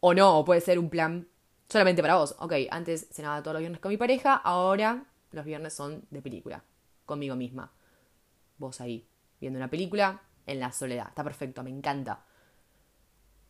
O 0.00 0.14
no, 0.14 0.38
o 0.38 0.44
puede 0.44 0.60
ser 0.60 0.78
un 0.78 0.90
plan 0.90 1.28
solamente 1.68 2.02
para 2.02 2.16
vos. 2.16 2.36
Ok, 2.38 2.52
antes 2.70 3.08
cenaba 3.10 3.42
todos 3.42 3.54
los 3.54 3.60
viernes 3.60 3.80
con 3.80 3.90
mi 3.90 3.96
pareja, 3.96 4.34
ahora 4.34 5.04
los 5.32 5.44
viernes 5.44 5.74
son 5.74 6.04
de 6.10 6.22
película, 6.22 6.64
conmigo 7.06 7.36
misma. 7.36 7.72
Vos 8.58 8.80
ahí, 8.80 9.08
viendo 9.40 9.58
una 9.58 9.70
película 9.70 10.22
en 10.46 10.60
la 10.60 10.72
soledad. 10.72 11.08
Está 11.08 11.24
perfecto, 11.24 11.62
me 11.62 11.70
encanta. 11.70 12.24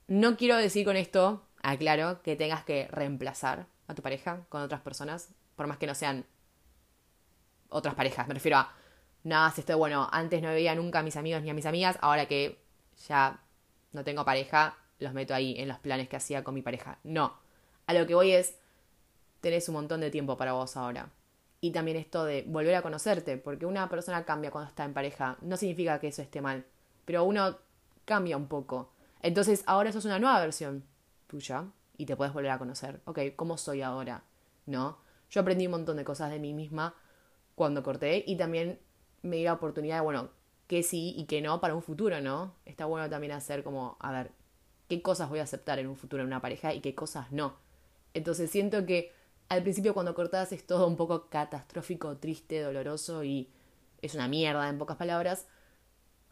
No 0.09 0.39
quiero 0.39 0.57
decir 0.57 0.87
con 0.87 0.97
esto, 0.97 1.43
aclaro, 1.63 2.23
que 2.23 2.35
tengas 2.35 2.65
que 2.65 2.89
reemplazar 2.91 3.67
a 3.89 3.95
tu 3.95 4.01
pareja 4.01 4.47
con 4.49 4.63
otras 4.63 4.81
personas, 4.81 5.29
por 5.55 5.67
más 5.67 5.77
que 5.77 5.87
no 5.87 5.95
sean 5.95 6.25
otras 7.69 7.95
parejas. 7.95 8.27
Me 8.27 8.33
refiero 8.33 8.57
a, 8.57 8.73
nada, 9.25 9.51
si 9.51 9.61
estoy 9.61 9.75
bueno, 9.75 10.09
antes 10.11 10.41
no 10.41 10.49
veía 10.49 10.75
nunca 10.75 11.01
a 11.01 11.03
mis 11.03 11.17
amigos 11.17 11.43
ni 11.43 11.51
a 11.51 11.55
mis 11.55 11.67
amigas, 11.67 11.99
ahora 12.01 12.25
que 12.25 12.59
ya 13.07 13.43
no 13.93 14.03
tengo 14.03 14.25
pareja, 14.25 14.79
los 14.99 15.13
meto 15.13 15.35
ahí 15.35 15.55
en 15.59 15.69
los 15.69 15.79
planes 15.79 16.09
que 16.09 16.17
hacía 16.17 16.43
con 16.43 16.55
mi 16.55 16.63
pareja. 16.63 16.99
No. 17.05 17.35
A 17.87 17.93
lo 17.93 18.07
que 18.07 18.15
voy 18.15 18.33
es, 18.33 18.55
tenés 19.43 19.69
un 19.69 19.75
montón 19.75 20.01
de 20.01 20.11
tiempo 20.11 20.39
para 20.39 20.55
vos 20.55 20.75
ahora. 20.79 21.11
Y 21.61 21.71
también 21.73 21.99
esto 21.99 22.25
de 22.25 22.45
volver 22.47 22.75
a 22.77 22.83
conocerte, 22.83 23.37
porque 23.37 23.67
una 23.67 23.91
persona 23.91 24.25
cambia 24.25 24.51
cuando 24.51 24.71
está 24.71 24.85
en 24.85 24.95
pareja. 24.95 25.37
No 25.43 25.59
significa 25.59 26.01
que 26.01 26.09
eso 26.09 26.23
esté 26.23 26.41
mal, 26.41 26.65
pero 27.05 27.25
uno 27.25 27.59
cambia 28.07 28.39
un 28.39 28.47
poco. 28.47 28.91
Entonces 29.23 29.65
ahora 29.67 29.93
sos 29.93 30.05
una 30.05 30.19
nueva 30.19 30.41
versión 30.41 30.85
tuya 31.27 31.65
y 31.97 32.07
te 32.07 32.17
puedes 32.17 32.33
volver 32.33 32.51
a 32.51 32.59
conocer. 32.59 33.01
Ok, 33.05 33.21
¿cómo 33.37 33.59
soy 33.59 33.83
ahora? 33.83 34.23
¿No? 34.67 34.99
Yo 35.31 35.41
aprendí 35.41 35.67
un 35.67 35.73
montón 35.73 35.97
de 35.97 36.05
cosas 36.05 36.31
de 36.31 36.39
mí 36.39 36.55
misma 36.55 36.95
cuando 37.55 37.83
corté 37.83 38.25
y 38.27 38.37
también 38.37 38.79
me 39.23 39.37
di 39.37 39.45
la 39.45 39.55
oportunidad 39.55 39.97
de, 39.97 40.03
bueno, 40.03 40.31
que 40.67 40.83
sí 40.83 41.15
y 41.17 41.25
que 41.25 41.41
no 41.41 41.61
para 41.61 41.75
un 41.75 41.83
futuro, 41.83 42.21
¿no? 42.21 42.55
Está 42.65 42.85
bueno 42.87 43.09
también 43.11 43.33
hacer 43.33 43.65
como, 43.65 43.97
a 44.01 44.13
ver, 44.13 44.31
qué 44.89 45.03
cosas 45.03 45.29
voy 45.29 45.41
a 45.41 45.45
aceptar 45.45 45.79
en 45.79 45.89
un 45.89 45.97
futuro 45.97 46.23
en 46.23 46.29
una 46.29 46.41
pareja 46.41 46.73
y 46.73 46.81
qué 46.81 46.95
cosas 46.95 47.33
no. 47.33 47.57
Entonces 48.15 48.51
siento 48.51 48.87
que 48.87 49.13
al 49.49 49.63
principio 49.63 49.95
cuando 49.95 50.15
cortás 50.15 50.53
es 50.53 50.67
todo 50.67 50.87
un 50.87 50.97
poco 50.97 51.29
catastrófico, 51.29 52.17
triste, 52.19 52.61
doloroso 52.61 53.25
y 53.25 53.51
es 54.03 54.15
una 54.15 54.29
mierda 54.29 54.69
en 54.69 54.79
pocas 54.79 54.97
palabras. 54.97 55.47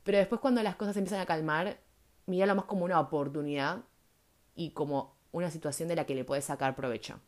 Pero 0.05 0.19
después 0.19 0.41
cuando 0.41 0.63
las 0.63 0.77
cosas 0.77 0.97
empiezan 0.97 1.21
a 1.21 1.27
calmar, 1.27 1.79
míralo 2.27 2.55
más 2.55 2.65
como 2.67 2.85
una 2.85 3.01
oportunidad 3.01 3.85
y 4.55 4.71
como 4.71 5.17
una 5.33 5.51
situación 5.51 5.89
de 5.89 5.97
la 5.97 6.07
que 6.07 6.15
le 6.15 6.25
puedes 6.25 6.45
sacar 6.45 6.75
provecho. 6.75 7.21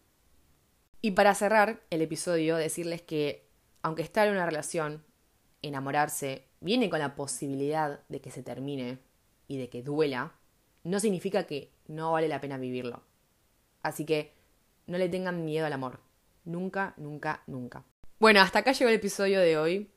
Y 1.01 1.13
para 1.13 1.35
cerrar 1.35 1.83
el 1.91 2.03
episodio, 2.03 2.57
decirles 2.57 3.03
que 3.03 3.49
aunque 3.83 4.03
estar 4.03 4.27
en 4.27 4.35
una 4.35 4.47
relación, 4.47 5.05
enamorarse, 5.63 6.49
viene 6.61 6.91
con 6.91 6.99
la 6.99 7.15
posibilidad 7.15 8.01
de 8.09 8.21
que 8.21 8.31
se 8.31 8.43
termine 8.43 8.99
y 9.47 9.59
de 9.59 9.69
que 9.69 9.83
duela, 9.83 10.35
no 10.85 11.01
significa 11.01 11.45
que 11.45 11.73
no 11.87 12.13
vale 12.13 12.29
la 12.29 12.41
pena 12.41 12.59
vivirlo. 12.59 13.03
Así 13.83 14.05
que 14.05 14.35
no 14.87 14.99
le 14.99 15.09
tengan 15.09 15.45
miedo 15.45 15.67
al 15.67 15.73
amor. 15.73 16.01
Nunca, 16.45 16.95
nunca, 16.97 17.43
nunca. 17.47 17.85
Bueno, 18.19 18.41
hasta 18.41 18.61
acá 18.61 18.73
llegó 18.73 18.89
el 18.89 18.97
episodio 18.97 19.41
de 19.41 19.59
hoy. 19.59 19.91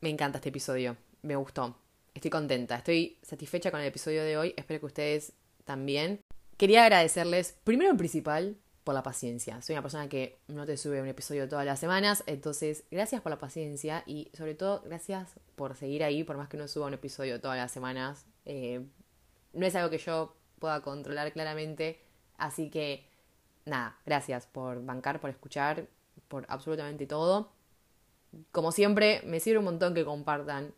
Me 0.00 0.10
encanta 0.10 0.38
este 0.38 0.50
episodio. 0.50 0.96
Me 1.22 1.36
gustó. 1.36 1.76
Estoy 2.16 2.30
contenta. 2.30 2.76
Estoy 2.76 3.18
satisfecha 3.20 3.70
con 3.70 3.78
el 3.78 3.86
episodio 3.86 4.24
de 4.24 4.38
hoy. 4.38 4.54
Espero 4.56 4.80
que 4.80 4.86
ustedes 4.86 5.34
también. 5.66 6.22
quería 6.56 6.84
agradecerles, 6.84 7.58
primero 7.62 7.90
en 7.90 7.98
principal, 7.98 8.56
por 8.84 8.94
la 8.94 9.02
paciencia. 9.02 9.60
Soy 9.60 9.74
una 9.74 9.82
persona 9.82 10.08
que 10.08 10.38
no 10.48 10.64
te 10.64 10.78
sube 10.78 11.02
un 11.02 11.08
episodio 11.08 11.46
todas 11.46 11.66
las 11.66 11.78
semanas, 11.78 12.24
entonces 12.26 12.84
gracias 12.90 13.20
por 13.20 13.28
la 13.28 13.38
paciencia 13.38 14.02
y 14.06 14.30
sobre 14.32 14.54
todo 14.54 14.80
gracias 14.86 15.34
por 15.56 15.76
seguir 15.76 16.02
ahí, 16.04 16.24
por 16.24 16.38
más 16.38 16.48
que 16.48 16.56
no 16.56 16.66
suba 16.68 16.86
un 16.86 16.94
episodio 16.94 17.38
todas 17.38 17.58
las 17.58 17.70
semanas. 17.70 18.24
Eh, 18.46 18.80
no 19.52 19.66
es 19.66 19.74
algo 19.74 19.90
que 19.90 19.98
yo 19.98 20.34
pueda 20.58 20.80
controlar 20.80 21.30
claramente, 21.34 22.00
así 22.38 22.70
que 22.70 23.06
nada, 23.66 23.98
gracias 24.06 24.46
por 24.46 24.82
bancar, 24.82 25.20
por 25.20 25.28
escuchar, 25.28 25.86
por 26.28 26.46
absolutamente 26.48 27.06
todo. 27.06 27.52
Como 28.52 28.72
siempre, 28.72 29.20
me 29.26 29.38
sirve 29.38 29.58
un 29.58 29.66
montón 29.66 29.92
que 29.92 30.04
compartan 30.06 30.72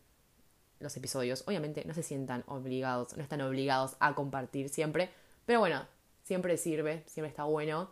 los 0.79 0.95
episodios. 0.97 1.43
Obviamente 1.47 1.83
no 1.85 1.93
se 1.93 2.03
sientan 2.03 2.43
obligados, 2.47 3.15
no 3.15 3.23
están 3.23 3.41
obligados 3.41 3.95
a 3.99 4.15
compartir 4.15 4.69
siempre, 4.69 5.09
pero 5.45 5.59
bueno, 5.59 5.85
siempre 6.23 6.57
sirve, 6.57 7.03
siempre 7.07 7.29
está 7.29 7.43
bueno 7.43 7.91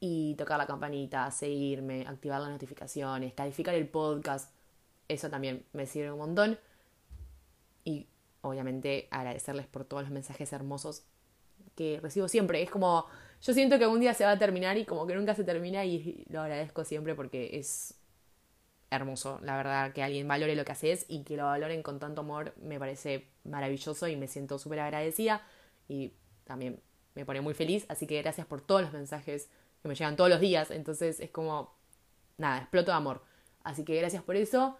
y 0.00 0.34
tocar 0.36 0.58
la 0.58 0.66
campanita, 0.66 1.30
seguirme, 1.30 2.06
activar 2.06 2.40
las 2.40 2.50
notificaciones, 2.50 3.34
calificar 3.34 3.74
el 3.74 3.88
podcast. 3.88 4.52
Eso 5.08 5.30
también 5.30 5.64
me 5.72 5.86
sirve 5.86 6.12
un 6.12 6.18
montón. 6.18 6.58
Y 7.84 8.08
obviamente 8.42 9.08
agradecerles 9.10 9.66
por 9.66 9.84
todos 9.84 10.02
los 10.02 10.12
mensajes 10.12 10.52
hermosos 10.52 11.04
que 11.74 12.00
recibo 12.02 12.28
siempre. 12.28 12.62
Es 12.62 12.70
como, 12.70 13.06
yo 13.42 13.52
siento 13.54 13.78
que 13.78 13.86
un 13.86 14.00
día 14.00 14.14
se 14.14 14.24
va 14.24 14.32
a 14.32 14.38
terminar 14.38 14.76
y 14.76 14.84
como 14.84 15.06
que 15.06 15.14
nunca 15.14 15.34
se 15.34 15.44
termina 15.44 15.84
y 15.84 16.24
lo 16.28 16.40
agradezco 16.40 16.84
siempre 16.84 17.14
porque 17.14 17.58
es 17.58 17.94
hermoso, 18.90 19.40
la 19.42 19.56
verdad, 19.56 19.92
que 19.92 20.02
alguien 20.02 20.28
valore 20.28 20.54
lo 20.54 20.64
que 20.64 20.72
haces 20.72 21.06
y 21.08 21.24
que 21.24 21.36
lo 21.36 21.44
valoren 21.44 21.82
con 21.82 21.98
tanto 21.98 22.20
amor 22.20 22.54
me 22.62 22.78
parece 22.78 23.28
maravilloso 23.44 24.08
y 24.08 24.16
me 24.16 24.28
siento 24.28 24.58
súper 24.58 24.80
agradecida 24.80 25.42
y 25.88 26.12
también 26.44 26.80
me 27.14 27.24
pone 27.24 27.40
muy 27.40 27.54
feliz, 27.54 27.86
así 27.88 28.06
que 28.06 28.20
gracias 28.22 28.46
por 28.46 28.60
todos 28.60 28.82
los 28.82 28.92
mensajes 28.92 29.48
que 29.82 29.88
me 29.88 29.94
llegan 29.94 30.16
todos 30.16 30.30
los 30.30 30.40
días, 30.40 30.70
entonces 30.70 31.20
es 31.20 31.30
como, 31.30 31.74
nada, 32.38 32.58
exploto 32.58 32.90
de 32.90 32.96
amor. 32.96 33.22
Así 33.64 33.84
que 33.84 33.96
gracias 33.96 34.22
por 34.22 34.36
eso. 34.36 34.78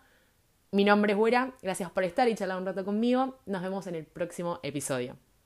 Mi 0.71 0.85
nombre 0.85 1.13
es 1.13 1.19
Buera, 1.19 1.55
gracias 1.63 1.91
por 1.91 2.05
estar 2.05 2.29
y 2.29 2.35
charlar 2.35 2.59
un 2.59 2.67
rato 2.67 2.85
conmigo. 2.85 3.39
Nos 3.47 3.63
vemos 3.63 3.87
en 3.87 3.97
el 3.97 4.05
próximo 4.05 4.61
episodio. 4.63 5.17